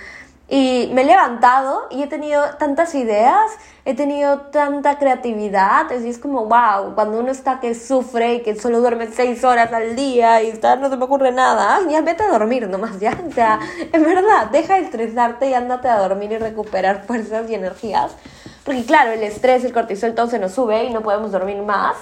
Y 0.50 0.90
me 0.94 1.02
he 1.02 1.04
levantado 1.04 1.88
y 1.90 2.02
he 2.02 2.06
tenido 2.06 2.42
tantas 2.58 2.94
ideas, 2.94 3.50
he 3.84 3.94
tenido 3.94 4.40
tanta 4.50 4.98
creatividad. 4.98 5.92
Es, 5.92 6.04
es 6.04 6.18
como, 6.18 6.46
wow, 6.46 6.94
cuando 6.94 7.20
uno 7.20 7.30
está 7.30 7.60
que 7.60 7.74
sufre 7.74 8.36
y 8.36 8.42
que 8.42 8.58
solo 8.58 8.80
duerme 8.80 9.08
seis 9.08 9.44
horas 9.44 9.70
al 9.74 9.94
día 9.94 10.42
y 10.42 10.48
está, 10.48 10.76
no 10.76 10.88
se 10.88 10.96
me 10.96 11.04
ocurre 11.04 11.32
nada, 11.32 11.80
ya 11.90 12.00
vete 12.00 12.22
a 12.22 12.28
dormir 12.28 12.66
nomás, 12.66 12.98
ya. 12.98 13.14
O 13.28 13.32
sea, 13.32 13.60
en 13.92 14.02
verdad, 14.02 14.46
deja 14.50 14.76
de 14.76 14.80
estresarte 14.80 15.50
y 15.50 15.54
ándate 15.54 15.88
a 15.88 15.98
dormir 15.98 16.32
y 16.32 16.38
recuperar 16.38 17.02
fuerzas 17.06 17.50
y 17.50 17.54
energías. 17.54 18.12
Porque 18.64 18.84
claro, 18.84 19.12
el 19.12 19.22
estrés, 19.22 19.64
el 19.64 19.74
cortisol, 19.74 20.14
todo 20.14 20.28
se 20.28 20.38
nos 20.38 20.52
sube 20.52 20.84
y 20.84 20.90
no 20.90 21.02
podemos 21.02 21.30
dormir 21.30 21.60
más. 21.60 21.96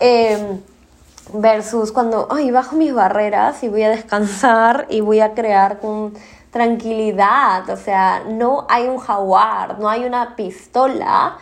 Em, 0.00 0.60
versus 1.34 1.92
cuando, 1.92 2.28
ay, 2.30 2.50
bajo 2.50 2.76
mis 2.76 2.94
barreras 2.94 3.62
y 3.62 3.68
voy 3.68 3.82
a 3.82 3.90
descansar 3.90 4.86
y 4.88 5.00
voy 5.00 5.20
a 5.20 5.34
crear 5.34 5.78
con 5.78 6.14
tranquilidad, 6.56 7.68
o 7.68 7.76
sea, 7.76 8.24
no 8.26 8.64
hay 8.70 8.88
un 8.88 8.96
jaguar, 8.96 9.78
no 9.78 9.90
hay 9.90 10.06
una 10.06 10.36
pistola 10.36 11.36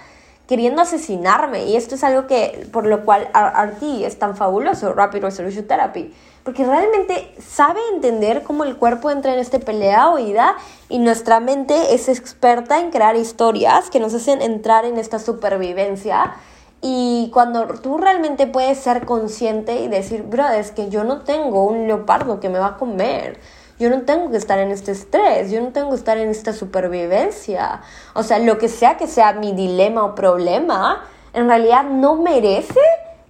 queriendo 0.48 0.82
asesinarme. 0.82 1.66
Y 1.66 1.76
esto 1.76 1.94
es 1.94 2.02
algo 2.02 2.26
que, 2.26 2.68
por 2.72 2.84
lo 2.84 3.04
cual 3.04 3.28
RT 3.32 4.04
es 4.04 4.18
tan 4.18 4.36
fabuloso, 4.36 4.92
Rapid 4.92 5.22
Resolution 5.22 5.68
Therapy. 5.68 6.12
Porque 6.42 6.64
realmente 6.64 7.32
sabe 7.38 7.78
entender 7.92 8.42
cómo 8.42 8.64
el 8.64 8.76
cuerpo 8.76 9.08
entra 9.12 9.32
en 9.32 9.38
esta 9.38 9.60
pelea 9.60 10.08
oída 10.08 10.56
y 10.88 10.98
nuestra 10.98 11.38
mente 11.38 11.94
es 11.94 12.08
experta 12.08 12.80
en 12.80 12.90
crear 12.90 13.14
historias 13.14 13.90
que 13.90 14.00
nos 14.00 14.14
hacen 14.14 14.42
entrar 14.42 14.84
en 14.84 14.98
esta 14.98 15.20
supervivencia. 15.20 16.34
Y 16.82 17.30
cuando 17.32 17.66
tú 17.66 17.98
realmente 17.98 18.48
puedes 18.48 18.78
ser 18.78 19.06
consciente 19.06 19.80
y 19.80 19.86
decir, 19.86 20.24
bro, 20.24 20.48
es 20.48 20.72
que 20.72 20.88
yo 20.88 21.04
no 21.04 21.20
tengo 21.20 21.62
un 21.62 21.86
leopardo 21.86 22.40
que 22.40 22.48
me 22.48 22.58
va 22.58 22.66
a 22.66 22.76
comer 22.78 23.38
yo 23.78 23.90
no 23.90 24.02
tengo 24.02 24.30
que 24.30 24.36
estar 24.36 24.58
en 24.58 24.70
este 24.70 24.92
estrés, 24.92 25.50
yo 25.50 25.60
no 25.60 25.68
tengo 25.68 25.90
que 25.90 25.96
estar 25.96 26.16
en 26.18 26.30
esta 26.30 26.52
supervivencia. 26.52 27.80
O 28.14 28.22
sea, 28.22 28.38
lo 28.38 28.58
que 28.58 28.68
sea 28.68 28.96
que 28.96 29.06
sea 29.06 29.32
mi 29.32 29.52
dilema 29.52 30.04
o 30.04 30.14
problema, 30.14 31.04
en 31.32 31.48
realidad 31.48 31.84
no 31.84 32.16
merece 32.16 32.80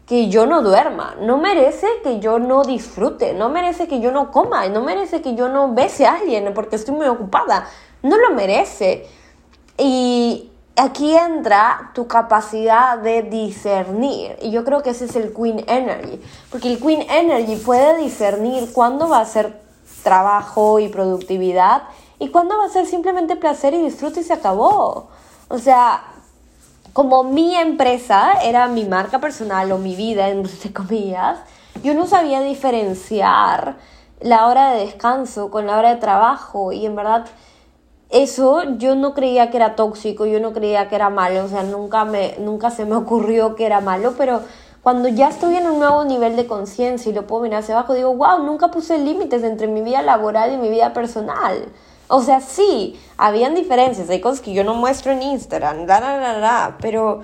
que 0.07 0.29
yo 0.29 0.45
no 0.45 0.61
duerma, 0.61 1.17
no 1.21 1.39
merece 1.39 1.87
que 2.03 2.21
yo 2.21 2.39
no 2.39 2.63
disfrute, 2.63 3.33
no 3.33 3.49
merece 3.49 3.89
que 3.89 4.01
yo 4.01 4.13
no 4.13 4.31
coma, 4.31 4.69
no 4.69 4.83
merece 4.83 5.23
que 5.23 5.35
yo 5.35 5.49
no 5.49 5.73
bese 5.73 6.05
a 6.05 6.17
alguien 6.17 6.53
porque 6.55 6.77
estoy 6.77 6.95
muy 6.95 7.07
ocupada. 7.07 7.67
No 8.03 8.19
lo 8.19 8.33
merece. 8.35 9.07
Y 9.79 10.51
aquí 10.77 11.17
entra 11.17 11.91
tu 11.95 12.07
capacidad 12.07 12.99
de 12.99 13.23
discernir. 13.23 14.37
Y 14.43 14.51
yo 14.51 14.63
creo 14.63 14.83
que 14.83 14.91
ese 14.91 15.07
es 15.07 15.17
el 15.17 15.33
Queen 15.33 15.65
Energy. 15.67 16.21
Porque 16.51 16.71
el 16.71 16.79
Queen 16.79 17.07
Energy 17.09 17.57
puede 17.57 17.97
discernir 17.97 18.75
cuándo 18.75 19.09
va 19.09 19.21
a 19.21 19.25
ser 19.25 19.64
trabajo 20.05 20.79
y 20.79 20.89
productividad. 20.89 21.83
¿Y 22.21 22.29
cuándo 22.29 22.57
va 22.57 22.67
a 22.67 22.69
ser 22.69 22.87
simplemente 22.87 23.35
placer 23.35 23.75
y 23.75 23.83
disfrute 23.83 24.21
y 24.21 24.25
se 24.25 24.33
acabó? 24.33 25.09
O 25.49 25.59
sea, 25.59 26.05
como 26.93 27.25
mi 27.25 27.57
empresa 27.57 28.35
era 28.45 28.69
mi 28.69 28.85
marca 28.85 29.19
personal 29.19 29.73
o 29.73 29.79
mi 29.79 29.97
vida, 29.97 30.29
entre 30.29 30.73
comillas, 30.73 31.41
yo 31.83 31.93
no 31.95 32.07
sabía 32.07 32.41
diferenciar 32.41 33.75
la 34.21 34.47
hora 34.47 34.71
de 34.71 34.87
descanso 34.87 35.51
con 35.51 35.67
la 35.67 35.77
hora 35.77 35.91
de 35.91 36.01
trabajo 36.01 36.71
y 36.71 36.87
en 36.87 36.95
verdad 36.95 37.27
eso 38.11 38.63
yo 38.79 38.95
no 38.95 39.13
creía 39.13 39.51
que 39.51 39.57
era 39.57 39.75
tóxico, 39.75 40.25
yo 40.25 40.39
no 40.39 40.53
creía 40.53 40.89
que 40.89 40.95
era 40.95 41.11
malo, 41.11 41.45
o 41.45 41.49
sea, 41.49 41.65
nunca, 41.65 42.05
me, 42.05 42.37
nunca 42.39 42.71
se 42.71 42.85
me 42.85 42.95
ocurrió 42.95 43.57
que 43.57 43.67
era 43.67 43.81
malo, 43.81 44.15
pero 44.17 44.43
cuando 44.85 45.09
ya 45.09 45.29
estoy 45.31 45.57
en 45.57 45.67
un 45.67 45.79
nuevo 45.79 46.05
nivel 46.05 46.37
de 46.37 46.47
conciencia 46.47 47.11
y 47.11 47.15
lo 47.15 47.27
puedo 47.27 47.43
mirar 47.43 47.63
hacia 47.63 47.75
abajo, 47.75 47.95
digo, 47.95 48.15
wow, 48.15 48.41
nunca 48.41 48.69
puse 48.69 48.99
límites 48.99 49.43
entre 49.43 49.67
mi 49.67 49.81
vida 49.81 50.03
laboral 50.03 50.53
y 50.53 50.59
mi 50.59 50.69
vida 50.69 50.93
personal. 50.93 51.73
O 52.07 52.21
sea, 52.21 52.43
sí, 52.43 53.01
habían 53.17 53.55
diferencias, 53.55 54.11
hay 54.11 54.21
cosas 54.21 54.43
que 54.43 54.53
yo 54.53 54.63
no 54.63 54.75
muestro 54.75 55.13
en 55.13 55.23
Instagram, 55.23 55.87
da, 55.87 56.03
da, 56.03 56.19
da, 56.19 56.39
da, 56.39 56.77
pero 56.83 57.23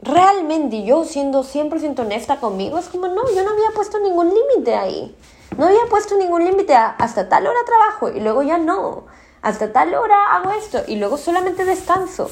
realmente 0.00 0.82
yo 0.84 1.04
siendo 1.04 1.44
100% 1.44 1.98
honesta 1.98 2.40
conmigo, 2.40 2.78
es 2.78 2.88
como, 2.88 3.06
no, 3.06 3.22
yo 3.36 3.44
no 3.44 3.50
había 3.50 3.70
puesto 3.74 4.00
ningún 4.00 4.32
límite 4.32 4.74
ahí. 4.74 5.14
No 5.58 5.66
había 5.66 5.84
puesto 5.90 6.16
ningún 6.16 6.42
límite 6.46 6.74
hasta 6.74 7.28
tal 7.28 7.46
hora 7.46 7.58
trabajo 7.66 8.08
y 8.16 8.20
luego 8.20 8.42
ya 8.42 8.56
no. 8.56 9.04
Hasta 9.42 9.74
tal 9.74 9.94
hora 9.94 10.16
hago 10.32 10.52
esto 10.52 10.80
y 10.88 10.96
luego 10.96 11.18
solamente 11.18 11.66
descanso 11.66 12.30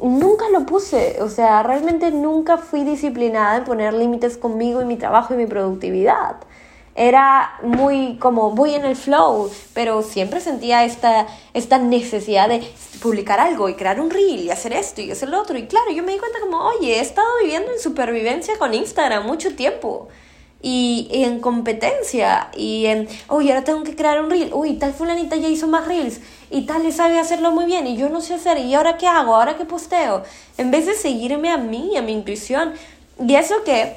nunca 0.00 0.48
lo 0.50 0.66
puse, 0.66 1.22
o 1.22 1.28
sea, 1.28 1.62
realmente 1.62 2.10
nunca 2.10 2.58
fui 2.58 2.84
disciplinada 2.84 3.58
en 3.58 3.64
poner 3.64 3.94
límites 3.94 4.36
conmigo 4.36 4.82
y 4.82 4.84
mi 4.84 4.96
trabajo 4.96 5.34
y 5.34 5.36
mi 5.36 5.46
productividad. 5.46 6.36
Era 6.94 7.58
muy 7.62 8.16
como 8.18 8.52
voy 8.52 8.74
en 8.74 8.86
el 8.86 8.96
flow, 8.96 9.50
pero 9.74 10.02
siempre 10.02 10.40
sentía 10.40 10.84
esta, 10.84 11.26
esta 11.52 11.78
necesidad 11.78 12.48
de 12.48 12.66
publicar 13.02 13.38
algo 13.38 13.68
y 13.68 13.74
crear 13.74 14.00
un 14.00 14.10
reel 14.10 14.40
y 14.40 14.50
hacer 14.50 14.72
esto 14.72 15.02
y 15.02 15.10
hacer 15.10 15.28
lo 15.28 15.40
otro. 15.42 15.58
Y 15.58 15.66
claro, 15.66 15.90
yo 15.90 16.02
me 16.02 16.12
di 16.12 16.18
cuenta 16.18 16.40
como, 16.40 16.58
oye, 16.58 16.96
he 16.96 17.00
estado 17.00 17.28
viviendo 17.42 17.70
en 17.70 17.80
supervivencia 17.80 18.58
con 18.58 18.72
Instagram 18.72 19.26
mucho 19.26 19.54
tiempo 19.54 20.08
y, 20.68 21.06
en 21.22 21.38
competencia 21.38 22.48
y 22.56 22.86
en, 22.86 23.08
uy, 23.30 23.48
ahora 23.50 23.62
tengo 23.62 23.84
que 23.84 23.94
crear 23.94 24.20
un 24.20 24.28
reel, 24.28 24.50
uy, 24.52 24.74
tal 24.74 24.92
fulanita 24.92 25.36
ya 25.36 25.46
hizo 25.46 25.68
más 25.68 25.86
reels 25.86 26.20
y 26.50 26.66
tal 26.66 26.82
le 26.82 26.90
sabe 26.90 27.20
hacerlo 27.20 27.52
muy 27.52 27.66
bien 27.66 27.86
y 27.86 27.96
yo 27.96 28.08
no 28.08 28.20
sé 28.20 28.34
hacer. 28.34 28.58
Y 28.58 28.74
ahora 28.74 28.96
qué 28.96 29.06
hago, 29.06 29.36
ahora 29.36 29.56
qué 29.56 29.64
posteo, 29.64 30.24
en 30.58 30.72
vez 30.72 30.86
de 30.86 30.94
seguirme 30.94 31.50
a 31.50 31.56
mí, 31.56 31.96
a 31.96 32.02
mi 32.02 32.10
intuición. 32.12 32.72
Y 33.24 33.36
eso 33.36 33.62
que 33.64 33.96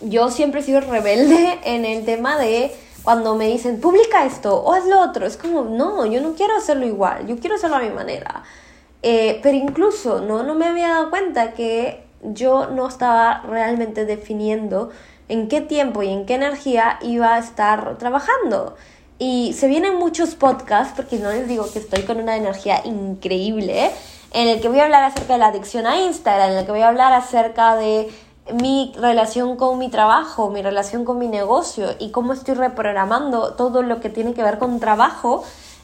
yo 0.00 0.30
siempre 0.30 0.60
he 0.60 0.64
sido 0.64 0.80
rebelde 0.80 1.58
en 1.64 1.84
el 1.84 2.06
tema 2.06 2.38
de 2.38 2.74
cuando 3.02 3.34
me 3.34 3.46
dicen, 3.46 3.78
publica 3.78 4.24
esto 4.24 4.56
o 4.56 4.72
haz 4.72 4.86
lo 4.86 4.98
otro, 5.02 5.26
es 5.26 5.36
como, 5.36 5.64
no, 5.64 6.06
yo 6.06 6.22
no 6.22 6.32
quiero 6.32 6.56
hacerlo 6.56 6.86
igual, 6.86 7.26
yo 7.26 7.36
quiero 7.36 7.56
hacerlo 7.56 7.76
a 7.76 7.80
mi 7.80 7.90
manera. 7.90 8.44
Eh, 9.02 9.40
pero 9.42 9.58
incluso 9.58 10.22
no, 10.22 10.42
no 10.42 10.54
me 10.54 10.64
había 10.64 10.88
dado 10.88 11.10
cuenta 11.10 11.52
que 11.52 12.02
yo 12.22 12.68
no 12.70 12.88
estaba 12.88 13.42
realmente 13.46 14.06
definiendo 14.06 14.90
en 15.28 15.48
qué 15.48 15.60
tiempo 15.60 16.02
y 16.02 16.08
en 16.08 16.26
qué 16.26 16.34
energía 16.34 16.98
iba 17.02 17.34
a 17.34 17.38
estar 17.38 17.98
trabajando. 17.98 18.76
Y 19.18 19.54
se 19.54 19.66
vienen 19.66 19.96
muchos 19.96 20.34
podcasts, 20.34 20.92
porque 20.94 21.18
no 21.18 21.30
les 21.30 21.48
digo 21.48 21.70
que 21.72 21.78
estoy 21.78 22.02
con 22.02 22.20
una 22.20 22.36
energía 22.36 22.82
increíble, 22.84 23.90
en 24.32 24.48
el 24.48 24.60
que 24.60 24.68
voy 24.68 24.80
a 24.80 24.84
hablar 24.84 25.04
acerca 25.04 25.34
de 25.34 25.38
la 25.38 25.46
adicción 25.46 25.86
a 25.86 26.00
Instagram, 26.00 26.50
en 26.50 26.58
el 26.58 26.66
que 26.66 26.72
voy 26.72 26.82
a 26.82 26.88
hablar 26.88 27.12
acerca 27.12 27.76
de 27.76 28.10
mi 28.52 28.92
relación 28.98 29.56
con 29.56 29.78
mi 29.78 29.88
trabajo, 29.88 30.50
mi 30.50 30.62
relación 30.62 31.04
con 31.04 31.18
mi 31.18 31.26
negocio 31.26 31.88
y 31.98 32.10
cómo 32.10 32.32
estoy 32.32 32.54
reprogramando 32.54 33.54
todo 33.54 33.82
lo 33.82 34.00
que 34.00 34.08
tiene 34.08 34.34
que 34.34 34.42
ver 34.42 34.58
con 34.58 34.78
trabajo 34.78 35.42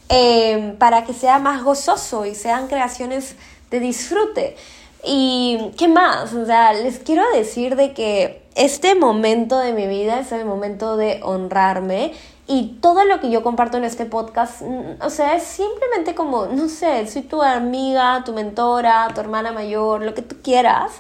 eh, 0.08 0.76
para 0.78 1.04
que 1.04 1.12
sea 1.12 1.38
más 1.38 1.64
gozoso 1.64 2.24
y 2.26 2.34
sean 2.34 2.68
creaciones 2.68 3.34
de 3.70 3.80
disfrute. 3.80 4.56
¿Y 5.04 5.72
qué 5.76 5.88
más? 5.88 6.32
O 6.34 6.46
sea, 6.46 6.72
les 6.72 6.98
quiero 7.00 7.24
decir 7.34 7.76
de 7.76 7.92
que 7.92 8.42
este 8.54 8.94
momento 8.94 9.58
de 9.58 9.72
mi 9.72 9.86
vida 9.86 10.20
es 10.20 10.30
el 10.32 10.44
momento 10.44 10.96
de 10.96 11.20
honrarme 11.24 12.12
y 12.46 12.78
todo 12.80 13.04
lo 13.04 13.20
que 13.20 13.30
yo 13.30 13.42
comparto 13.42 13.78
en 13.78 13.84
este 13.84 14.04
podcast, 14.04 14.62
o 15.00 15.10
sea, 15.10 15.36
es 15.36 15.44
simplemente 15.44 16.14
como, 16.14 16.46
no 16.46 16.68
sé, 16.68 17.06
soy 17.06 17.22
tu 17.22 17.42
amiga, 17.42 18.22
tu 18.24 18.32
mentora, 18.32 19.08
tu 19.14 19.20
hermana 19.20 19.52
mayor, 19.52 20.02
lo 20.02 20.12
que 20.14 20.22
tú 20.22 20.36
quieras, 20.42 20.92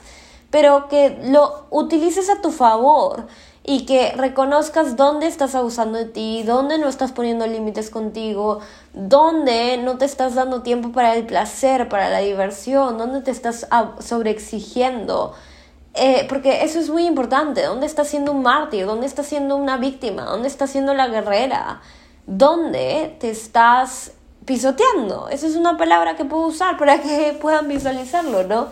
pero 0.50 0.88
que 0.88 1.20
lo 1.24 1.66
utilices 1.70 2.30
a 2.30 2.40
tu 2.40 2.50
favor 2.50 3.26
y 3.64 3.86
que 3.86 4.12
reconozcas 4.12 4.96
dónde 4.96 5.26
estás 5.26 5.54
abusando 5.54 5.98
de 5.98 6.06
ti, 6.06 6.42
dónde 6.42 6.78
no 6.78 6.88
estás 6.88 7.12
poniendo 7.12 7.46
límites 7.46 7.90
contigo, 7.90 8.60
dónde 8.92 9.78
no 9.78 9.98
te 9.98 10.04
estás 10.04 10.34
dando 10.34 10.62
tiempo 10.62 10.92
para 10.92 11.14
el 11.14 11.26
placer, 11.26 11.88
para 11.88 12.10
la 12.10 12.18
diversión, 12.18 12.98
dónde 12.98 13.22
te 13.22 13.30
estás 13.30 13.66
sobreexigiendo. 14.00 15.34
Eh, 15.94 16.26
porque 16.28 16.64
eso 16.64 16.78
es 16.78 16.88
muy 16.88 17.06
importante. 17.06 17.62
¿Dónde 17.62 17.86
estás 17.86 18.08
siendo 18.08 18.32
un 18.32 18.42
mártir? 18.42 18.86
¿Dónde 18.86 19.06
estás 19.06 19.26
siendo 19.26 19.56
una 19.56 19.76
víctima? 19.76 20.24
¿Dónde 20.24 20.48
estás 20.48 20.70
siendo 20.70 20.94
la 20.94 21.08
guerrera? 21.08 21.80
¿Dónde 22.26 23.16
te 23.20 23.30
estás 23.30 24.12
pisoteando? 24.44 25.28
Esa 25.28 25.46
es 25.46 25.56
una 25.56 25.76
palabra 25.76 26.16
que 26.16 26.24
puedo 26.24 26.46
usar 26.46 26.78
para 26.78 27.00
que 27.00 27.36
puedan 27.40 27.68
visualizarlo, 27.68 28.44
¿no? 28.44 28.68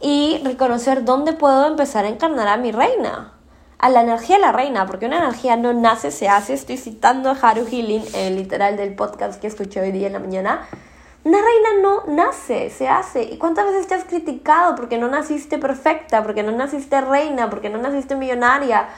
Y 0.00 0.40
reconocer 0.44 1.04
dónde 1.04 1.32
puedo 1.32 1.66
empezar 1.66 2.04
a 2.04 2.08
encarnar 2.08 2.48
a 2.48 2.56
mi 2.56 2.72
reina 2.72 3.34
a 3.84 3.90
la 3.90 4.00
energía 4.00 4.36
de 4.36 4.40
la 4.40 4.50
reina, 4.50 4.86
porque 4.86 5.04
una 5.04 5.18
energía 5.18 5.58
no 5.58 5.74
nace, 5.74 6.10
se 6.10 6.26
hace. 6.26 6.54
Estoy 6.54 6.78
citando 6.78 7.28
a 7.28 7.32
Haru 7.34 7.66
Healing, 7.66 8.02
el 8.14 8.34
literal 8.34 8.78
del 8.78 8.94
podcast 8.94 9.38
que 9.38 9.46
escuché 9.46 9.78
hoy 9.78 9.92
día 9.92 10.06
en 10.06 10.14
la 10.14 10.20
mañana. 10.20 10.66
Una 11.22 11.36
reina 11.36 11.82
no 11.82 12.04
nace, 12.06 12.70
se 12.70 12.88
hace. 12.88 13.24
¿Y 13.24 13.36
cuántas 13.36 13.66
veces 13.66 13.86
te 13.86 13.94
has 13.94 14.04
criticado 14.04 14.74
porque 14.74 14.96
no 14.96 15.08
naciste 15.08 15.58
perfecta, 15.58 16.22
porque 16.22 16.42
no 16.42 16.52
naciste 16.52 16.98
reina, 17.02 17.50
porque 17.50 17.68
no 17.68 17.76
naciste 17.76 18.16
millonaria? 18.16 18.88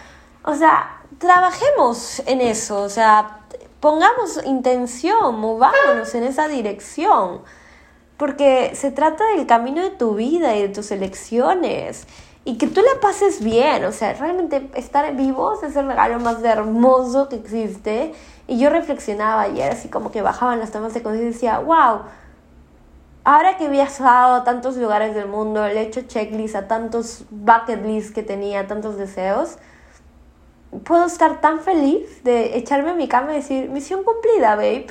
O 0.44 0.54
sea, 0.54 1.00
trabajemos 1.18 2.22
en 2.24 2.40
eso, 2.40 2.80
o 2.82 2.88
sea, 2.88 3.40
pongamos 3.80 4.40
intención, 4.44 5.40
movámonos 5.40 6.14
en 6.14 6.22
esa 6.22 6.46
dirección, 6.46 7.40
porque 8.16 8.70
se 8.76 8.92
trata 8.92 9.24
del 9.34 9.48
camino 9.48 9.82
de 9.82 9.90
tu 9.90 10.14
vida 10.14 10.54
y 10.54 10.62
de 10.62 10.68
tus 10.68 10.92
elecciones 10.92 12.06
y 12.46 12.58
que 12.58 12.68
tú 12.68 12.80
la 12.80 13.00
pases 13.00 13.42
bien, 13.42 13.84
o 13.84 13.90
sea, 13.90 14.12
realmente 14.14 14.70
estar 14.76 15.16
vivos 15.16 15.64
es 15.64 15.74
el 15.74 15.88
regalo 15.88 16.20
más 16.20 16.42
hermoso 16.44 17.28
que 17.28 17.34
existe. 17.34 18.14
Y 18.46 18.60
yo 18.60 18.70
reflexionaba 18.70 19.42
ayer, 19.42 19.72
así 19.72 19.88
como 19.88 20.12
que 20.12 20.22
bajaban 20.22 20.60
las 20.60 20.70
tomas 20.70 20.94
de 20.94 21.02
conciencia, 21.02 21.58
wow, 21.58 22.02
ahora 23.24 23.56
que 23.56 23.64
he 23.64 23.68
viajado 23.68 24.36
a 24.36 24.44
tantos 24.44 24.76
lugares 24.76 25.16
del 25.16 25.26
mundo, 25.26 25.66
le 25.66 25.80
he 25.80 25.82
hecho 25.82 26.02
checklist 26.02 26.54
a 26.54 26.68
tantos 26.68 27.24
bucket 27.30 27.84
lists 27.84 28.12
que 28.12 28.22
tenía, 28.22 28.68
tantos 28.68 28.96
deseos, 28.96 29.58
puedo 30.84 31.06
estar 31.06 31.40
tan 31.40 31.58
feliz 31.58 32.22
de 32.22 32.56
echarme 32.56 32.92
en 32.92 32.96
mi 32.96 33.08
cama 33.08 33.32
y 33.32 33.38
decir, 33.38 33.68
misión 33.70 34.04
cumplida, 34.04 34.54
babe 34.54 34.86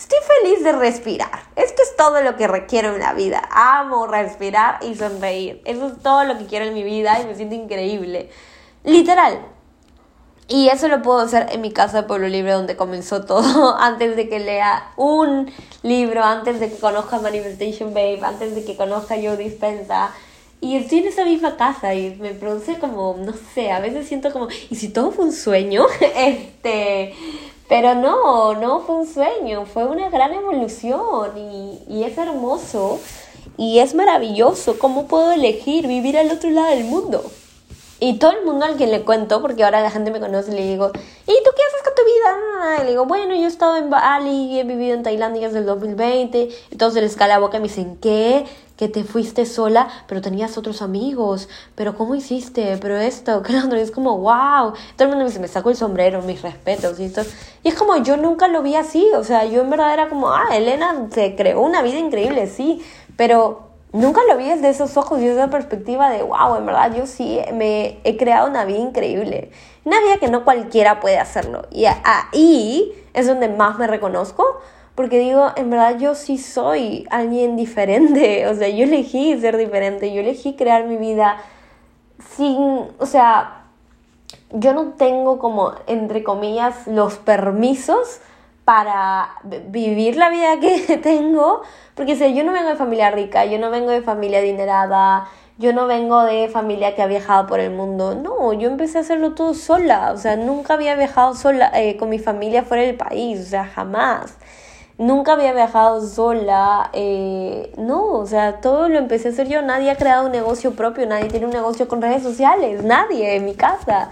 Estoy 0.00 0.18
feliz 0.42 0.64
de 0.64 0.72
respirar. 0.72 1.42
Esto 1.56 1.82
es 1.82 1.94
todo 1.94 2.22
lo 2.22 2.34
que 2.36 2.48
requiero 2.48 2.94
en 2.94 3.00
la 3.00 3.12
vida. 3.12 3.46
Amo 3.50 4.06
respirar 4.06 4.78
y 4.82 4.94
sonreír. 4.94 5.60
Eso 5.66 5.88
es 5.88 6.02
todo 6.02 6.24
lo 6.24 6.38
que 6.38 6.46
quiero 6.46 6.64
en 6.64 6.72
mi 6.72 6.82
vida 6.82 7.20
y 7.20 7.26
me 7.26 7.34
siento 7.34 7.54
increíble. 7.54 8.30
Literal. 8.82 9.40
Y 10.48 10.68
eso 10.68 10.88
lo 10.88 11.02
puedo 11.02 11.18
hacer 11.18 11.48
en 11.52 11.60
mi 11.60 11.70
casa 11.70 12.00
de 12.00 12.08
Pueblo 12.08 12.28
Libre, 12.28 12.52
donde 12.52 12.76
comenzó 12.76 13.26
todo, 13.26 13.76
antes 13.78 14.16
de 14.16 14.30
que 14.30 14.38
lea 14.38 14.90
un 14.96 15.52
libro, 15.82 16.24
antes 16.24 16.60
de 16.60 16.70
que 16.70 16.78
conozca 16.78 17.18
Manifestation 17.18 17.92
Babe, 17.92 18.20
antes 18.22 18.54
de 18.54 18.64
que 18.64 18.78
conozca 18.78 19.18
Yo 19.18 19.36
Dispensa. 19.36 20.12
Y 20.62 20.76
estoy 20.76 21.00
en 21.00 21.08
esa 21.08 21.26
misma 21.26 21.58
casa 21.58 21.92
y 21.92 22.16
me 22.16 22.32
produce 22.32 22.78
como, 22.78 23.18
no 23.18 23.34
sé, 23.54 23.70
a 23.70 23.80
veces 23.80 24.08
siento 24.08 24.32
como, 24.32 24.48
¿y 24.70 24.76
si 24.76 24.88
todo 24.88 25.10
fue 25.10 25.26
un 25.26 25.32
sueño? 25.32 25.84
este, 26.16 27.14
pero 27.70 27.94
no, 27.94 28.54
no 28.54 28.80
fue 28.80 28.96
un 28.96 29.06
sueño, 29.06 29.64
fue 29.64 29.84
una 29.84 30.10
gran 30.10 30.34
evolución 30.34 31.38
y, 31.38 31.78
y 31.88 32.02
es 32.02 32.18
hermoso 32.18 32.98
y 33.56 33.78
es 33.78 33.94
maravilloso. 33.94 34.76
¿Cómo 34.76 35.06
puedo 35.06 35.30
elegir 35.30 35.86
vivir 35.86 36.18
al 36.18 36.32
otro 36.32 36.50
lado 36.50 36.70
del 36.70 36.82
mundo? 36.82 37.22
Y 38.00 38.18
todo 38.18 38.32
el 38.32 38.44
mundo 38.44 38.64
al 38.64 38.76
que 38.76 38.86
le 38.86 39.02
cuento, 39.02 39.40
porque 39.40 39.62
ahora 39.62 39.82
la 39.82 39.90
gente 39.90 40.10
me 40.10 40.18
conoce, 40.18 40.50
le 40.52 40.66
digo, 40.66 40.88
¿y 40.88 41.32
tú 41.44 41.50
qué 41.54 41.62
haces 41.62 41.82
con 41.84 41.94
tu 41.94 42.02
vida? 42.02 42.80
Y 42.80 42.84
le 42.84 42.90
digo, 42.90 43.04
bueno, 43.04 43.34
yo 43.34 43.44
he 43.44 43.46
estado 43.46 43.76
en 43.76 43.88
Bali, 43.88 44.58
he 44.58 44.64
vivido 44.64 44.94
en 44.94 45.02
Tailandia 45.02 45.46
desde 45.46 45.58
el 45.60 45.66
2020. 45.66 46.48
Entonces 46.70 47.02
les 47.02 47.14
cae 47.14 47.28
la 47.28 47.38
boca 47.38 47.58
y 47.58 47.60
me 47.60 47.68
dicen, 47.68 47.98
¿qué? 48.00 48.46
Que 48.80 48.88
te 48.88 49.04
fuiste 49.04 49.44
sola, 49.44 49.88
pero 50.06 50.22
tenías 50.22 50.56
otros 50.56 50.80
amigos. 50.80 51.50
Pero 51.74 51.94
¿cómo 51.98 52.14
hiciste? 52.14 52.78
Pero 52.80 52.96
esto, 52.96 53.42
lo 53.68 53.76
es 53.76 53.90
como, 53.90 54.16
wow. 54.16 54.72
Todo 54.96 55.04
el 55.04 55.08
mundo 55.08 55.18
me 55.18 55.24
dice, 55.26 55.38
me 55.38 55.48
saco 55.48 55.68
el 55.68 55.76
sombrero, 55.76 56.22
mis 56.22 56.40
respetos. 56.40 56.98
Y, 56.98 57.04
esto. 57.04 57.20
y 57.62 57.68
es 57.68 57.74
como, 57.74 57.98
yo 57.98 58.16
nunca 58.16 58.48
lo 58.48 58.62
vi 58.62 58.76
así. 58.76 59.06
O 59.14 59.22
sea, 59.22 59.44
yo 59.44 59.60
en 59.60 59.68
verdad 59.68 59.92
era 59.92 60.08
como, 60.08 60.30
ah, 60.30 60.46
Elena 60.52 61.08
se 61.12 61.36
creó 61.36 61.60
una 61.60 61.82
vida 61.82 61.98
increíble, 61.98 62.46
sí. 62.46 62.82
Pero 63.18 63.68
nunca 63.92 64.22
lo 64.26 64.38
vi 64.38 64.48
desde 64.48 64.70
esos 64.70 64.96
ojos 64.96 65.20
y 65.20 65.26
esa 65.26 65.50
perspectiva 65.50 66.08
de, 66.08 66.22
wow, 66.22 66.56
en 66.56 66.64
verdad 66.64 66.94
yo 66.96 67.06
sí 67.06 67.38
me 67.52 68.00
he 68.04 68.16
creado 68.16 68.48
una 68.48 68.64
vida 68.64 68.78
increíble. 68.78 69.50
Una 69.84 70.00
vida 70.00 70.16
que 70.18 70.28
no 70.28 70.42
cualquiera 70.42 71.00
puede 71.00 71.18
hacerlo. 71.18 71.66
Y 71.70 71.84
ahí 71.84 72.94
es 73.12 73.26
donde 73.26 73.50
más 73.50 73.78
me 73.78 73.86
reconozco, 73.86 74.62
porque 74.94 75.18
digo, 75.18 75.50
en 75.56 75.70
verdad 75.70 75.98
yo 75.98 76.14
sí 76.14 76.38
soy 76.38 77.06
alguien 77.10 77.56
diferente. 77.56 78.46
O 78.50 78.54
sea, 78.54 78.68
yo 78.68 78.84
elegí 78.84 79.38
ser 79.40 79.56
diferente, 79.56 80.12
yo 80.12 80.20
elegí 80.20 80.54
crear 80.54 80.84
mi 80.86 80.96
vida 80.96 81.38
sin, 82.36 82.56
o 82.98 83.06
sea, 83.06 83.64
yo 84.52 84.74
no 84.74 84.92
tengo 84.94 85.38
como, 85.38 85.72
entre 85.86 86.22
comillas, 86.22 86.86
los 86.86 87.16
permisos 87.16 88.20
para 88.64 89.30
vivir 89.68 90.16
la 90.16 90.30
vida 90.30 90.60
que 90.60 90.98
tengo, 91.02 91.62
porque 91.94 92.16
si 92.16 92.34
yo 92.34 92.44
no 92.44 92.52
vengo 92.52 92.68
de 92.68 92.76
familia 92.76 93.10
rica, 93.10 93.44
yo 93.44 93.58
no 93.58 93.70
vengo 93.70 93.90
de 93.90 94.02
familia 94.02 94.38
adinerada, 94.38 95.28
yo 95.58 95.72
no 95.72 95.86
vengo 95.86 96.22
de 96.22 96.48
familia 96.48 96.94
que 96.94 97.02
ha 97.02 97.06
viajado 97.06 97.46
por 97.46 97.60
el 97.60 97.70
mundo, 97.70 98.14
no, 98.14 98.52
yo 98.52 98.68
empecé 98.68 98.98
a 98.98 99.00
hacerlo 99.02 99.34
todo 99.34 99.54
sola, 99.54 100.12
o 100.12 100.16
sea, 100.16 100.36
nunca 100.36 100.74
había 100.74 100.94
viajado 100.94 101.34
sola 101.34 101.70
eh, 101.74 101.96
con 101.96 102.08
mi 102.08 102.18
familia 102.18 102.62
fuera 102.62 102.82
del 102.82 102.96
país, 102.96 103.40
o 103.40 103.44
sea, 103.44 103.64
jamás. 103.64 104.36
Nunca 105.00 105.32
había 105.32 105.54
viajado 105.54 106.06
sola, 106.06 106.90
eh, 106.92 107.72
no, 107.78 108.18
o 108.18 108.26
sea, 108.26 108.60
todo 108.60 108.90
lo 108.90 108.98
empecé 108.98 109.28
a 109.28 109.30
hacer 109.30 109.48
yo, 109.48 109.62
nadie 109.62 109.90
ha 109.90 109.96
creado 109.96 110.26
un 110.26 110.32
negocio 110.32 110.72
propio, 110.72 111.06
nadie 111.06 111.30
tiene 111.30 111.46
un 111.46 111.52
negocio 111.52 111.88
con 111.88 112.02
redes 112.02 112.22
sociales, 112.22 112.84
nadie 112.84 113.36
en 113.36 113.46
mi 113.46 113.54
casa. 113.54 114.10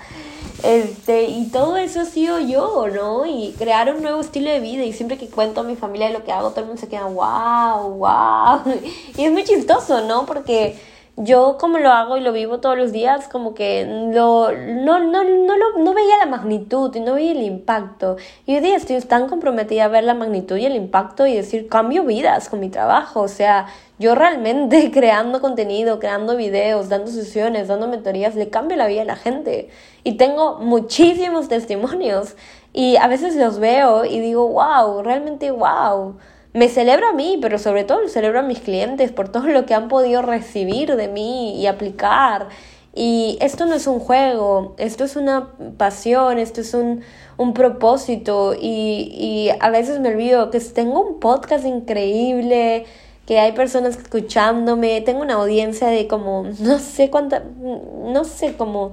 Este, 0.63 1.25
y 1.25 1.51
todo 1.51 1.77
eso 1.77 2.01
ha 2.01 2.05
sido 2.07 2.41
yo, 2.41 2.87
¿no? 2.89 3.27
Y 3.27 3.55
crear 3.59 3.95
un 3.95 4.01
nuevo 4.01 4.23
estilo 4.23 4.51
de 4.51 4.61
vida. 4.61 4.83
Y 4.83 4.95
siempre 4.95 5.19
que 5.19 5.29
cuento 5.29 5.61
a 5.61 5.63
mi 5.63 5.77
familia 5.77 6.07
de 6.07 6.15
lo 6.15 6.25
que 6.25 6.33
hago, 6.33 6.53
todo 6.53 6.61
el 6.61 6.67
mundo 6.69 6.81
se 6.81 6.89
queda, 6.89 7.05
wow, 7.05 7.91
wow. 7.91 8.63
Y 9.15 9.25
es 9.27 9.31
muy 9.31 9.45
chistoso, 9.45 10.01
¿no? 10.07 10.25
Porque 10.25 10.79
yo 11.21 11.57
como 11.59 11.79
lo 11.79 11.91
hago 11.91 12.17
y 12.17 12.21
lo 12.21 12.33
vivo 12.33 12.59
todos 12.59 12.79
los 12.79 12.93
días, 12.93 13.29
como 13.29 13.55
que 13.55 13.85
lo, 14.13 14.53
no, 14.53 15.01
no, 15.01 15.25
no, 15.25 15.57
lo, 15.57 15.79
no 15.79 15.93
veía 15.93 16.17
la 16.19 16.27
magnitud 16.27 16.95
y 16.95 17.01
no 17.01 17.15
veía 17.15 17.33
el 17.33 17.43
impacto. 17.43 18.17
Y 18.47 18.55
hoy 18.55 18.61
día 18.61 18.77
estoy 18.77 19.01
tan 19.01 19.29
comprometida 19.29 19.85
a 19.85 19.89
ver 19.89 20.05
la 20.05 20.15
magnitud 20.15 20.57
y 20.57 20.67
el 20.67 20.77
impacto 20.77 21.27
y 21.27 21.35
decir, 21.35 21.69
cambio 21.69 22.05
vidas 22.05 22.49
con 22.49 22.61
mi 22.61 22.69
trabajo. 22.69 23.21
O 23.21 23.29
sea, 23.29 23.67
yo 23.99 24.15
realmente 24.15 24.91
creando 24.95 25.41
contenido, 25.41 25.99
creando 25.99 26.37
videos, 26.37 26.89
dando 26.89 27.11
sesiones, 27.11 27.67
dando 27.67 27.89
mentorías, 27.89 28.37
le 28.37 28.49
cambio 28.49 28.77
la 28.77 28.87
vida 28.87 29.03
a 29.03 29.07
la 29.07 29.17
gente. 29.17 29.71
Y 30.05 30.13
tengo 30.13 30.59
muchísimos 30.61 31.49
testimonios 31.51 32.37
y 32.73 32.97
a 32.97 33.09
veces 33.09 33.35
los 33.35 33.59
veo 33.59 34.05
y 34.05 34.21
digo, 34.21 34.49
wow, 34.49 35.03
realmente 35.03 35.51
wow 35.51 36.15
me 36.59 36.69
celebro 36.69 37.09
a 37.09 37.13
mí, 37.13 37.39
pero 37.41 37.57
sobre 37.59 37.85
todo 37.85 38.09
celebro 38.09 38.41
a 38.41 38.43
mis 38.43 38.59
clientes 38.59 39.13
por 39.13 39.29
todo 39.31 39.47
lo 39.47 39.65
que 39.65 39.75
han 39.75 39.87
podido 39.87 40.23
recibir 40.23 40.97
de 40.97 41.07
mí 41.07 41.61
y 41.61 41.67
aplicar. 41.67 42.49
Y 42.93 43.39
esto 43.41 43.67
no 43.67 43.75
es 43.75 43.87
un 43.87 44.01
juego, 44.01 44.75
esto 44.77 45.05
es 45.05 45.15
una 45.15 45.51
pasión, 45.77 46.39
esto 46.39 46.61
es 46.61 46.75
un, 46.75 47.03
un 47.37 47.55
propósito 47.55 48.55
y, 48.61 49.13
y 49.13 49.51
a 49.61 49.71
veces 49.71 50.01
me 50.01 50.09
olvido 50.09 50.51
que 50.51 50.59
tengo 50.59 51.01
un 51.01 51.21
podcast 51.21 51.65
increíble, 51.65 52.87
que 53.25 53.39
hay 53.39 53.53
personas 53.53 53.97
escuchándome, 53.97 55.01
tengo 55.03 55.21
una 55.21 55.35
audiencia 55.35 55.87
de 55.87 56.09
como, 56.09 56.45
no 56.59 56.81
sé 56.81 57.09
cuánta, 57.09 57.45
no 57.61 58.25
sé, 58.25 58.55
como 58.57 58.93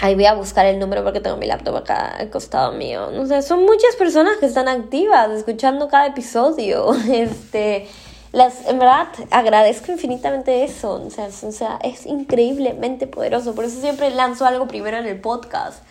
Ahí 0.00 0.14
voy 0.16 0.26
a 0.26 0.34
buscar 0.34 0.66
el 0.66 0.78
número 0.78 1.04
porque 1.04 1.20
tengo 1.20 1.36
mi 1.36 1.46
laptop 1.46 1.76
acá 1.76 2.16
al 2.18 2.28
costado 2.28 2.72
mío. 2.72 3.10
No 3.12 3.26
sé, 3.26 3.42
son 3.42 3.64
muchas 3.64 3.94
personas 3.96 4.38
que 4.38 4.46
están 4.46 4.68
activas, 4.68 5.30
escuchando 5.30 5.88
cada 5.88 6.06
episodio. 6.06 6.94
Este, 7.10 7.88
las, 8.32 8.66
en 8.66 8.80
verdad, 8.80 9.06
agradezco 9.30 9.92
infinitamente 9.92 10.64
eso. 10.64 10.94
O 11.06 11.10
sea, 11.10 11.26
o 11.26 11.52
sea, 11.52 11.78
es 11.82 12.06
increíblemente 12.06 13.06
poderoso. 13.06 13.54
Por 13.54 13.64
eso 13.64 13.80
siempre 13.80 14.10
lanzo 14.10 14.44
algo 14.44 14.66
primero 14.66 14.96
en 14.96 15.06
el 15.06 15.20
podcast. 15.20 15.84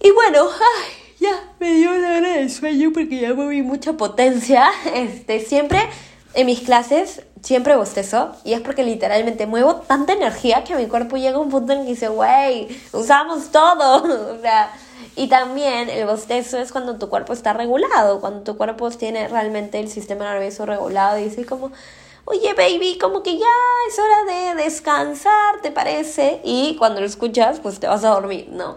Y 0.00 0.10
bueno, 0.10 0.46
ay, 0.46 0.92
ya 1.18 1.54
me 1.58 1.72
dio 1.72 1.92
la 1.94 2.18
hora 2.18 2.34
del 2.34 2.50
sueño 2.50 2.90
porque 2.92 3.20
ya 3.20 3.32
me 3.34 3.48
vi 3.48 3.62
mucha 3.62 3.94
potencia. 3.94 4.70
Este, 4.94 5.40
siempre 5.40 5.80
en 6.34 6.46
mis 6.46 6.60
clases 6.60 7.22
siempre 7.42 7.76
bostezo 7.76 8.32
y 8.44 8.52
es 8.52 8.60
porque 8.60 8.82
literalmente 8.82 9.46
muevo 9.46 9.76
tanta 9.76 10.12
energía 10.12 10.64
que 10.64 10.74
mi 10.76 10.86
cuerpo 10.86 11.16
llega 11.16 11.36
a 11.36 11.40
un 11.40 11.50
punto 11.50 11.72
en 11.72 11.82
que 11.82 11.90
dice, 11.90 12.08
wey, 12.08 12.68
usamos 12.92 13.50
todo. 13.50 14.34
o 14.38 14.40
sea, 14.40 14.72
y 15.16 15.28
también 15.28 15.90
el 15.90 16.06
bostezo 16.06 16.58
es 16.58 16.72
cuando 16.72 16.96
tu 16.96 17.08
cuerpo 17.08 17.32
está 17.32 17.52
regulado, 17.52 18.20
cuando 18.20 18.42
tu 18.42 18.56
cuerpo 18.56 18.90
tiene 18.90 19.28
realmente 19.28 19.80
el 19.80 19.88
sistema 19.88 20.32
nervioso 20.32 20.64
regulado 20.66 21.18
y 21.18 21.24
dice 21.24 21.44
como, 21.44 21.72
oye 22.24 22.54
baby, 22.54 22.98
como 22.98 23.22
que 23.22 23.36
ya 23.36 23.46
es 23.88 23.98
hora 23.98 24.54
de 24.54 24.62
descansar, 24.62 25.60
¿te 25.62 25.72
parece? 25.72 26.40
Y 26.44 26.76
cuando 26.76 27.00
lo 27.00 27.06
escuchas, 27.06 27.60
pues 27.60 27.80
te 27.80 27.86
vas 27.86 28.04
a 28.04 28.10
dormir, 28.10 28.48
¿no? 28.50 28.76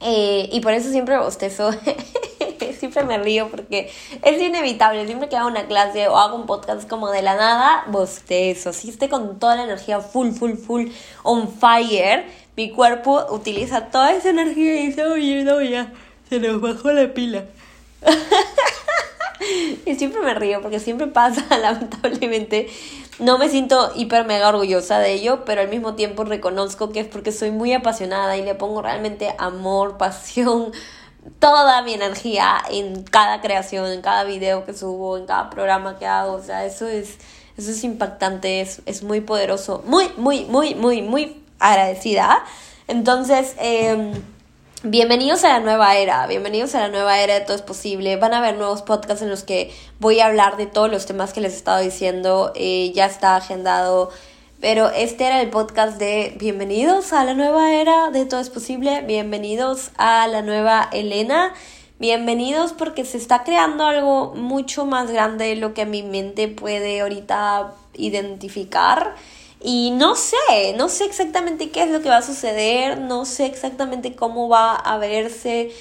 Eh, 0.00 0.48
y 0.52 0.60
por 0.60 0.72
eso 0.72 0.90
siempre 0.90 1.18
bostezo. 1.18 1.70
siempre 2.78 3.04
me 3.04 3.18
río 3.18 3.48
porque 3.50 3.90
es 4.22 4.40
inevitable. 4.40 5.06
Siempre 5.06 5.28
que 5.28 5.36
hago 5.36 5.48
una 5.48 5.66
clase 5.66 6.08
o 6.08 6.16
hago 6.16 6.36
un 6.36 6.46
podcast 6.46 6.88
como 6.88 7.10
de 7.10 7.22
la 7.22 7.36
nada, 7.36 7.84
bostezo. 7.88 8.72
Si 8.72 8.90
esté 8.90 9.08
con 9.08 9.38
toda 9.38 9.56
la 9.56 9.64
energía 9.64 10.00
full, 10.00 10.30
full, 10.30 10.54
full 10.54 10.88
on 11.22 11.48
fire, 11.52 12.24
mi 12.56 12.70
cuerpo 12.70 13.26
utiliza 13.30 13.86
toda 13.86 14.12
esa 14.12 14.30
energía 14.30 14.80
y 14.80 14.86
dice, 14.88 15.04
oye, 15.04 15.42
no, 15.44 15.60
ya, 15.60 15.92
se 16.28 16.38
nos 16.38 16.60
bajó 16.60 16.92
la 16.92 17.12
pila. 17.12 17.44
y 19.86 19.94
siempre 19.94 20.20
me 20.20 20.34
río 20.34 20.60
porque 20.60 20.80
siempre 20.80 21.06
pasa, 21.06 21.44
lamentablemente. 21.58 22.68
No 23.18 23.38
me 23.38 23.48
siento 23.48 23.92
hiper 23.94 24.24
mega 24.24 24.48
orgullosa 24.48 24.98
de 24.98 25.12
ello, 25.12 25.44
pero 25.44 25.60
al 25.60 25.68
mismo 25.68 25.94
tiempo 25.94 26.24
reconozco 26.24 26.90
que 26.90 27.00
es 27.00 27.06
porque 27.06 27.30
soy 27.30 27.50
muy 27.50 27.72
apasionada 27.72 28.36
y 28.36 28.42
le 28.42 28.54
pongo 28.54 28.82
realmente 28.82 29.34
amor, 29.38 29.96
pasión, 29.98 30.72
toda 31.38 31.82
mi 31.82 31.94
energía 31.94 32.62
en 32.70 33.02
cada 33.04 33.40
creación, 33.40 33.90
en 33.90 34.02
cada 34.02 34.24
video 34.24 34.64
que 34.64 34.74
subo, 34.74 35.16
en 35.16 35.26
cada 35.26 35.50
programa 35.50 35.98
que 35.98 36.06
hago. 36.06 36.34
O 36.34 36.42
sea, 36.42 36.64
eso 36.64 36.86
es, 36.88 37.18
eso 37.56 37.70
es 37.70 37.84
impactante, 37.84 38.60
es, 38.60 38.82
es 38.86 39.02
muy 39.02 39.20
poderoso. 39.20 39.82
Muy, 39.86 40.10
muy, 40.16 40.44
muy, 40.44 40.74
muy, 40.74 41.02
muy 41.02 41.42
agradecida. 41.58 42.44
Entonces, 42.88 43.54
eh, 43.58 44.12
bienvenidos 44.82 45.44
a 45.44 45.48
la 45.50 45.60
nueva 45.60 45.96
era, 45.96 46.26
bienvenidos 46.26 46.74
a 46.74 46.80
la 46.80 46.88
nueva 46.88 47.20
era 47.20 47.34
de 47.34 47.40
Todo 47.42 47.56
es 47.56 47.62
Posible. 47.62 48.16
Van 48.16 48.34
a 48.34 48.38
haber 48.38 48.56
nuevos 48.56 48.82
podcasts 48.82 49.22
en 49.22 49.30
los 49.30 49.44
que 49.44 49.72
voy 50.00 50.20
a 50.20 50.26
hablar 50.26 50.56
de 50.56 50.66
todos 50.66 50.90
los 50.90 51.06
temas 51.06 51.32
que 51.32 51.40
les 51.40 51.52
he 51.52 51.56
estado 51.56 51.80
diciendo. 51.80 52.52
Eh, 52.56 52.92
ya 52.94 53.06
está 53.06 53.36
agendado 53.36 54.10
pero 54.62 54.90
este 54.90 55.26
era 55.26 55.42
el 55.42 55.50
podcast 55.50 55.98
de 55.98 56.36
bienvenidos 56.38 57.12
a 57.12 57.24
la 57.24 57.34
nueva 57.34 57.74
era 57.74 58.12
de 58.12 58.26
Todo 58.26 58.38
es 58.38 58.48
Posible, 58.48 59.02
bienvenidos 59.02 59.90
a 59.96 60.28
la 60.28 60.40
nueva 60.40 60.88
Elena, 60.92 61.52
bienvenidos 61.98 62.72
porque 62.72 63.04
se 63.04 63.16
está 63.16 63.42
creando 63.42 63.84
algo 63.84 64.34
mucho 64.36 64.86
más 64.86 65.10
grande 65.10 65.46
de 65.46 65.56
lo 65.56 65.74
que 65.74 65.84
mi 65.84 66.04
mente 66.04 66.46
puede 66.46 67.00
ahorita 67.00 67.74
identificar. 67.94 69.16
Y 69.60 69.90
no 69.96 70.14
sé, 70.14 70.36
no 70.76 70.88
sé 70.88 71.06
exactamente 71.06 71.70
qué 71.70 71.82
es 71.82 71.90
lo 71.90 72.00
que 72.00 72.08
va 72.08 72.18
a 72.18 72.22
suceder, 72.22 73.00
no 73.00 73.24
sé 73.24 73.46
exactamente 73.46 74.14
cómo 74.14 74.48
va 74.48 74.76
a 74.76 74.96
verse 74.98 75.72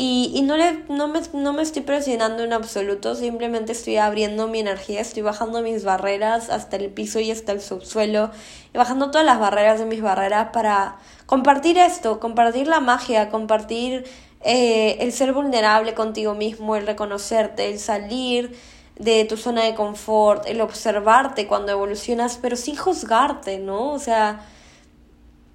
Y, 0.00 0.30
y 0.32 0.42
no, 0.42 0.56
le, 0.56 0.84
no, 0.88 1.08
me, 1.08 1.20
no 1.32 1.52
me 1.52 1.60
estoy 1.60 1.82
presionando 1.82 2.44
en 2.44 2.52
absoluto, 2.52 3.16
simplemente 3.16 3.72
estoy 3.72 3.96
abriendo 3.96 4.46
mi 4.46 4.60
energía, 4.60 5.00
estoy 5.00 5.22
bajando 5.22 5.60
mis 5.60 5.82
barreras 5.82 6.50
hasta 6.50 6.76
el 6.76 6.88
piso 6.90 7.18
y 7.18 7.32
hasta 7.32 7.50
el 7.50 7.60
subsuelo, 7.60 8.30
y 8.72 8.78
bajando 8.78 9.10
todas 9.10 9.26
las 9.26 9.40
barreras 9.40 9.80
de 9.80 9.86
mis 9.86 10.00
barreras 10.00 10.50
para 10.52 10.98
compartir 11.26 11.78
esto, 11.78 12.20
compartir 12.20 12.68
la 12.68 12.78
magia, 12.78 13.28
compartir 13.28 14.04
eh, 14.42 14.98
el 15.00 15.10
ser 15.10 15.32
vulnerable 15.32 15.94
contigo 15.94 16.32
mismo, 16.32 16.76
el 16.76 16.86
reconocerte, 16.86 17.68
el 17.68 17.80
salir 17.80 18.56
de 19.00 19.24
tu 19.24 19.36
zona 19.36 19.64
de 19.64 19.74
confort, 19.74 20.46
el 20.46 20.60
observarte 20.60 21.48
cuando 21.48 21.72
evolucionas, 21.72 22.38
pero 22.40 22.54
sin 22.54 22.76
juzgarte, 22.76 23.58
¿no? 23.58 23.94
O 23.94 23.98
sea, 23.98 24.46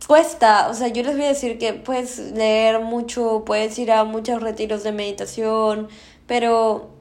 cuesta, 0.07 0.67
o 0.69 0.73
sea, 0.73 0.87
yo 0.89 1.03
les 1.03 1.15
voy 1.15 1.25
a 1.25 1.29
decir 1.29 1.57
que 1.57 1.73
puedes 1.73 2.19
leer 2.33 2.79
mucho, 2.79 3.43
puedes 3.45 3.77
ir 3.79 3.91
a 3.91 4.03
muchos 4.03 4.41
retiros 4.41 4.83
de 4.83 4.91
meditación, 4.91 5.87
pero 6.27 6.91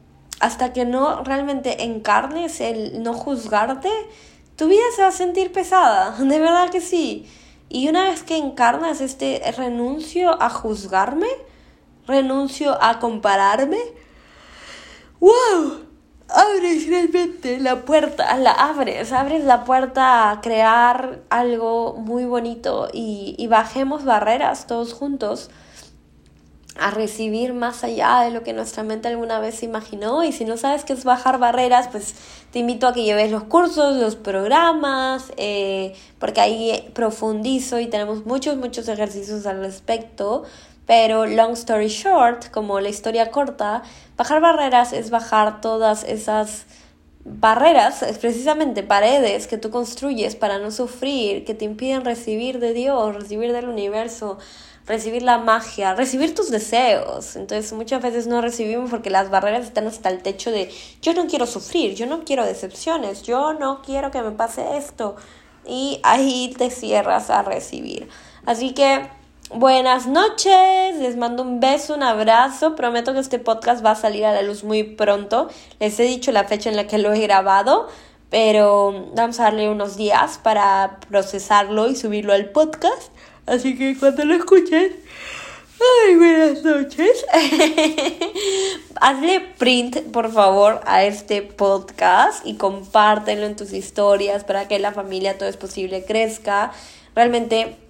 hasta 0.41 0.73
que 0.73 0.85
no 0.85 1.23
realmente 1.25 1.85
encarnes 1.85 2.61
el 2.61 3.03
no 3.03 3.15
juzgarte, 3.15 3.91
tu 4.57 4.69
vida 4.69 4.83
se 4.95 5.03
va 5.03 5.09
a 5.09 5.13
sentir 5.13 5.53
pesada, 5.53 6.17
de 6.19 6.39
verdad 6.39 6.71
que 6.71 6.81
sí. 6.81 7.27
Y 7.69 7.89
una 7.89 8.05
vez 8.05 8.23
que 8.23 8.37
encarnas 8.37 9.01
este 9.01 9.41
renuncio 9.57 10.41
a 10.43 10.51
juzgarme, 10.51 11.29
renuncio 12.07 12.77
a 12.83 12.99
compararme, 12.99 13.79
¡wow! 15.21 15.92
Abres 16.33 16.89
realmente 16.89 17.61
la 17.61 17.85
puerta, 17.85 18.37
la 18.37 18.53
abres, 18.53 19.13
abres 19.13 19.45
la 19.45 19.65
puerta 19.65 20.31
a 20.31 20.41
crear 20.41 21.21
algo 21.31 21.95
muy 21.95 22.25
bonito 22.25 22.89
y, 22.93 23.35
y 23.39 23.47
bajemos 23.47 24.05
barreras 24.05 24.67
todos 24.67 24.93
juntos 24.93 25.51
a 26.79 26.91
recibir 26.91 27.53
más 27.53 27.85
allá 27.85 28.21
de 28.23 28.31
lo 28.31 28.43
que 28.43 28.53
nuestra 28.53 28.83
mente 28.83 29.09
alguna 29.09 29.39
vez 29.41 29.63
imaginó. 29.63 30.25
Y 30.25 30.33
si 30.33 30.45
no 30.45 30.57
sabes 30.57 30.85
qué 30.85 30.95
es 30.95 31.05
bajar 31.05 31.39
barreras 31.39 31.89
pues 31.89 32.15
te 32.51 32.59
invito 32.59 32.87
a 32.87 32.95
que 32.95 33.05
lleves 33.05 33.31
los 33.31 33.45
cursos, 33.45 33.97
los 33.97 34.17
programas 34.17 35.33
eh, 35.37 35.95
porque 36.19 36.41
ahí 36.41 36.91
profundizo 36.95 37.79
y 37.81 37.87
tenemos 37.87 38.25
muchos 38.27 38.57
muchos 38.57 38.89
ejercicios 38.89 39.47
al 39.47 39.61
respecto 39.61 40.45
pero 40.87 41.27
long 41.27 41.53
story 41.53 41.89
short, 41.89 42.51
como 42.51 42.81
la 42.81 42.89
historia 42.89 43.31
corta, 43.31 43.83
bajar 44.17 44.41
barreras 44.41 44.93
es 44.93 45.11
bajar 45.11 45.61
todas 45.61 46.05
esas 46.05 46.67
barreras, 47.25 48.03
es 48.03 48.19
precisamente 48.19 48.83
paredes 48.83 49.47
que 49.47 49.59
tú 49.59 49.71
construyes 49.71 50.35
para 50.35 50.59
no 50.59 50.71
sufrir, 50.71 51.45
que 51.45 51.55
te 51.55 51.65
impiden 51.65 52.05
recibir 52.05 52.59
de 52.59 52.73
Dios, 52.73 53.15
recibir 53.15 53.53
del 53.53 53.69
universo, 53.69 54.39
recibir 54.87 55.23
la 55.23 55.39
magia, 55.39 55.95
recibir 55.95 56.35
tus 56.35 56.51
deseos. 56.51 57.37
Entonces 57.37 57.73
muchas 57.73 58.03
veces 58.03 58.27
no 58.27 58.41
recibimos 58.41 58.91
porque 58.91 59.11
las 59.11 59.31
barreras 59.31 59.65
están 59.65 59.87
hasta 59.87 60.09
el 60.09 60.23
techo 60.23 60.51
de 60.51 60.71
yo 61.01 61.15
no 61.15 61.27
quiero 61.27 61.47
sufrir, 61.47 61.95
yo 61.95 62.07
no 62.07 62.25
quiero 62.25 62.45
decepciones, 62.45 63.23
yo 63.23 63.53
no 63.55 63.83
quiero 63.83 64.11
que 64.11 64.23
me 64.23 64.33
pase 64.33 64.77
esto. 64.77 65.17
Y 65.65 66.01
ahí 66.03 66.53
te 66.59 66.71
cierras 66.71 67.31
a 67.31 67.43
recibir. 67.43 68.09
Así 68.45 68.73
que 68.73 69.09
Buenas 69.55 70.07
noches, 70.07 70.97
les 70.99 71.17
mando 71.17 71.43
un 71.43 71.61
beso, 71.61 71.95
un 71.95 72.03
abrazo. 72.03 72.75
Prometo 72.75 73.13
que 73.13 73.19
este 73.19 73.39
podcast 73.39 73.85
va 73.85 73.91
a 73.91 73.95
salir 73.95 74.25
a 74.25 74.33
la 74.33 74.41
luz 74.41 74.65
muy 74.65 74.83
pronto. 74.83 75.51
Les 75.79 76.01
he 76.01 76.05
dicho 76.05 76.33
la 76.33 76.45
fecha 76.45 76.71
en 76.71 76.77
la 76.77 76.87
que 76.87 76.97
lo 76.97 77.13
he 77.13 77.21
grabado, 77.21 77.87
pero 78.31 79.11
vamos 79.15 79.39
a 79.41 79.45
darle 79.45 79.69
unos 79.69 79.99
días 79.99 80.41
para 80.43 81.01
procesarlo 81.11 81.87
y 81.91 81.97
subirlo 81.97 82.33
al 82.33 82.47
podcast. 82.47 83.13
Así 83.45 83.77
que 83.77 83.95
cuando 83.99 84.25
lo 84.25 84.37
escuches, 84.37 84.93
ay, 86.07 86.17
buenas 86.17 86.65
noches. 86.65 87.23
Hazle 89.03 89.41
print, 89.59 90.01
por 90.13 90.33
favor, 90.33 90.81
a 90.87 91.05
este 91.05 91.43
podcast 91.43 92.47
y 92.47 92.55
compártelo 92.55 93.45
en 93.45 93.57
tus 93.57 93.75
historias 93.75 94.45
para 94.45 94.67
que 94.67 94.79
la 94.79 94.93
familia 94.93 95.37
todo 95.37 95.51
es 95.51 95.59
posible 95.59 96.07
crezca. 96.07 96.73
Realmente 97.15 97.82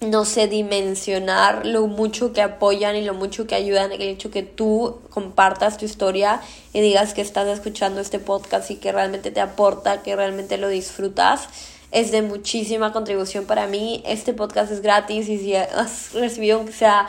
no 0.00 0.24
sé 0.24 0.48
dimensionar 0.48 1.64
lo 1.64 1.86
mucho 1.86 2.32
que 2.32 2.42
apoyan 2.42 2.96
y 2.96 3.02
lo 3.02 3.14
mucho 3.14 3.46
que 3.46 3.54
ayudan 3.54 3.92
el 3.92 4.02
hecho 4.02 4.30
que 4.30 4.42
tú 4.42 5.00
compartas 5.10 5.78
tu 5.78 5.84
historia 5.84 6.40
y 6.72 6.80
digas 6.80 7.14
que 7.14 7.22
estás 7.22 7.48
escuchando 7.48 8.00
este 8.00 8.18
podcast 8.18 8.70
y 8.70 8.76
que 8.76 8.92
realmente 8.92 9.30
te 9.30 9.40
aporta, 9.40 10.02
que 10.02 10.14
realmente 10.14 10.58
lo 10.58 10.68
disfrutas. 10.68 11.48
Es 11.90 12.10
de 12.10 12.22
muchísima 12.22 12.92
contribución 12.92 13.46
para 13.46 13.66
mí. 13.66 14.02
Este 14.04 14.34
podcast 14.34 14.72
es 14.72 14.82
gratis 14.82 15.28
y 15.28 15.38
si 15.38 15.54
has 15.54 16.12
recibido 16.12 16.58
aunque 16.58 16.72
sea 16.72 17.06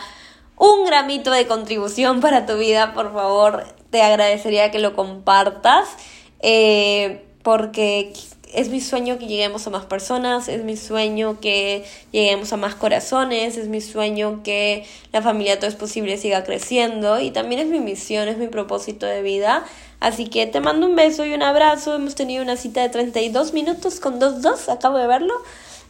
un 0.58 0.86
gramito 0.86 1.32
de 1.32 1.48
contribución 1.48 2.22
para 2.22 2.46
tu 2.46 2.58
vida, 2.58 2.94
por 2.94 3.12
favor, 3.14 3.66
te 3.90 4.02
agradecería 4.02 4.72
que 4.72 4.80
lo 4.80 4.96
compartas. 4.96 5.90
Eh, 6.40 7.26
porque 7.46 8.12
es 8.56 8.70
mi 8.70 8.82
sueño 8.82 9.18
que 9.18 9.28
lleguemos 9.28 9.68
a 9.68 9.70
más 9.70 9.86
personas, 9.86 10.48
es 10.48 10.64
mi 10.64 10.78
sueño 10.78 11.40
que 11.40 11.86
lleguemos 12.12 12.54
a 12.54 12.58
más 12.58 12.76
corazones, 12.76 13.58
es 13.58 13.68
mi 13.68 13.82
sueño 13.82 14.42
que 14.44 14.86
la 15.12 15.22
familia 15.22 15.60
todo 15.60 15.70
es 15.70 15.76
posible 15.76 16.18
siga 16.18 16.44
creciendo 16.44 17.20
y 17.20 17.32
también 17.32 17.62
es 17.62 17.68
mi 17.68 17.80
misión, 17.80 18.28
es 18.28 18.38
mi 18.38 18.48
propósito 18.48 19.06
de 19.06 19.22
vida. 19.22 19.66
Así 20.00 20.28
que 20.28 20.46
te 20.46 20.60
mando 20.60 20.86
un 20.86 20.96
beso 20.96 21.26
y 21.26 21.34
un 21.34 21.42
abrazo. 21.42 21.96
Hemos 21.96 22.16
tenido 22.16 22.44
una 22.44 22.58
cita 22.58 22.82
de 22.82 22.90
32 22.90 23.54
minutos 23.54 24.00
con 24.00 24.20
2-2, 24.20 24.72
acabo 24.72 24.98
de 24.98 25.08
verlo. 25.08 25.34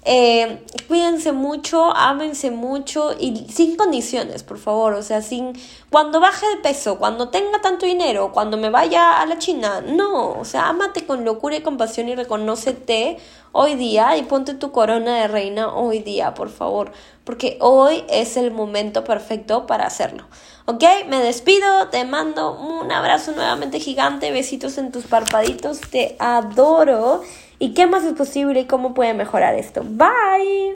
Eh, 0.07 0.63
cuídense 0.87 1.31
mucho, 1.31 1.91
ámense 1.95 2.51
mucho 2.51 3.15
y 3.19 3.47
sin 3.51 3.75
condiciones, 3.75 4.43
por 4.43 4.59
favor. 4.59 4.93
O 4.93 5.01
sea, 5.01 5.23
sin. 5.23 5.53
Cuando 5.89 6.19
baje 6.19 6.45
de 6.47 6.57
peso, 6.57 6.99
cuando 6.99 7.29
tenga 7.29 7.59
tanto 7.61 7.87
dinero, 7.87 8.31
cuando 8.31 8.55
me 8.55 8.69
vaya 8.69 9.19
a 9.19 9.25
la 9.25 9.39
China. 9.39 9.81
No, 9.81 10.33
o 10.39 10.45
sea, 10.45 10.69
ámate 10.69 11.05
con 11.07 11.25
locura 11.25 11.55
y 11.57 11.61
compasión 11.61 12.07
y 12.07 12.15
reconócete 12.15 13.17
hoy 13.51 13.75
día 13.75 14.15
y 14.17 14.23
ponte 14.23 14.53
tu 14.53 14.71
corona 14.71 15.21
de 15.21 15.27
reina 15.27 15.73
hoy 15.73 15.99
día, 15.99 16.35
por 16.35 16.49
favor. 16.49 16.91
Porque 17.23 17.57
hoy 17.59 18.03
es 18.07 18.37
el 18.37 18.51
momento 18.51 19.03
perfecto 19.03 19.65
para 19.65 19.87
hacerlo. 19.87 20.25
¿Ok? 20.65 20.83
Me 21.07 21.19
despido, 21.19 21.87
te 21.89 22.05
mando 22.05 22.59
un 22.59 22.91
abrazo 22.91 23.31
nuevamente 23.31 23.79
gigante, 23.79 24.31
besitos 24.31 24.77
en 24.77 24.91
tus 24.91 25.05
parpaditos, 25.05 25.81
te 25.81 26.15
adoro. 26.19 27.23
¿Y 27.59 27.73
qué 27.73 27.87
más 27.87 28.03
es 28.03 28.13
posible 28.13 28.61
y 28.61 28.65
cómo 28.65 28.93
puede 28.93 29.13
mejorar 29.13 29.55
esto? 29.55 29.83
Bye. 29.83 30.55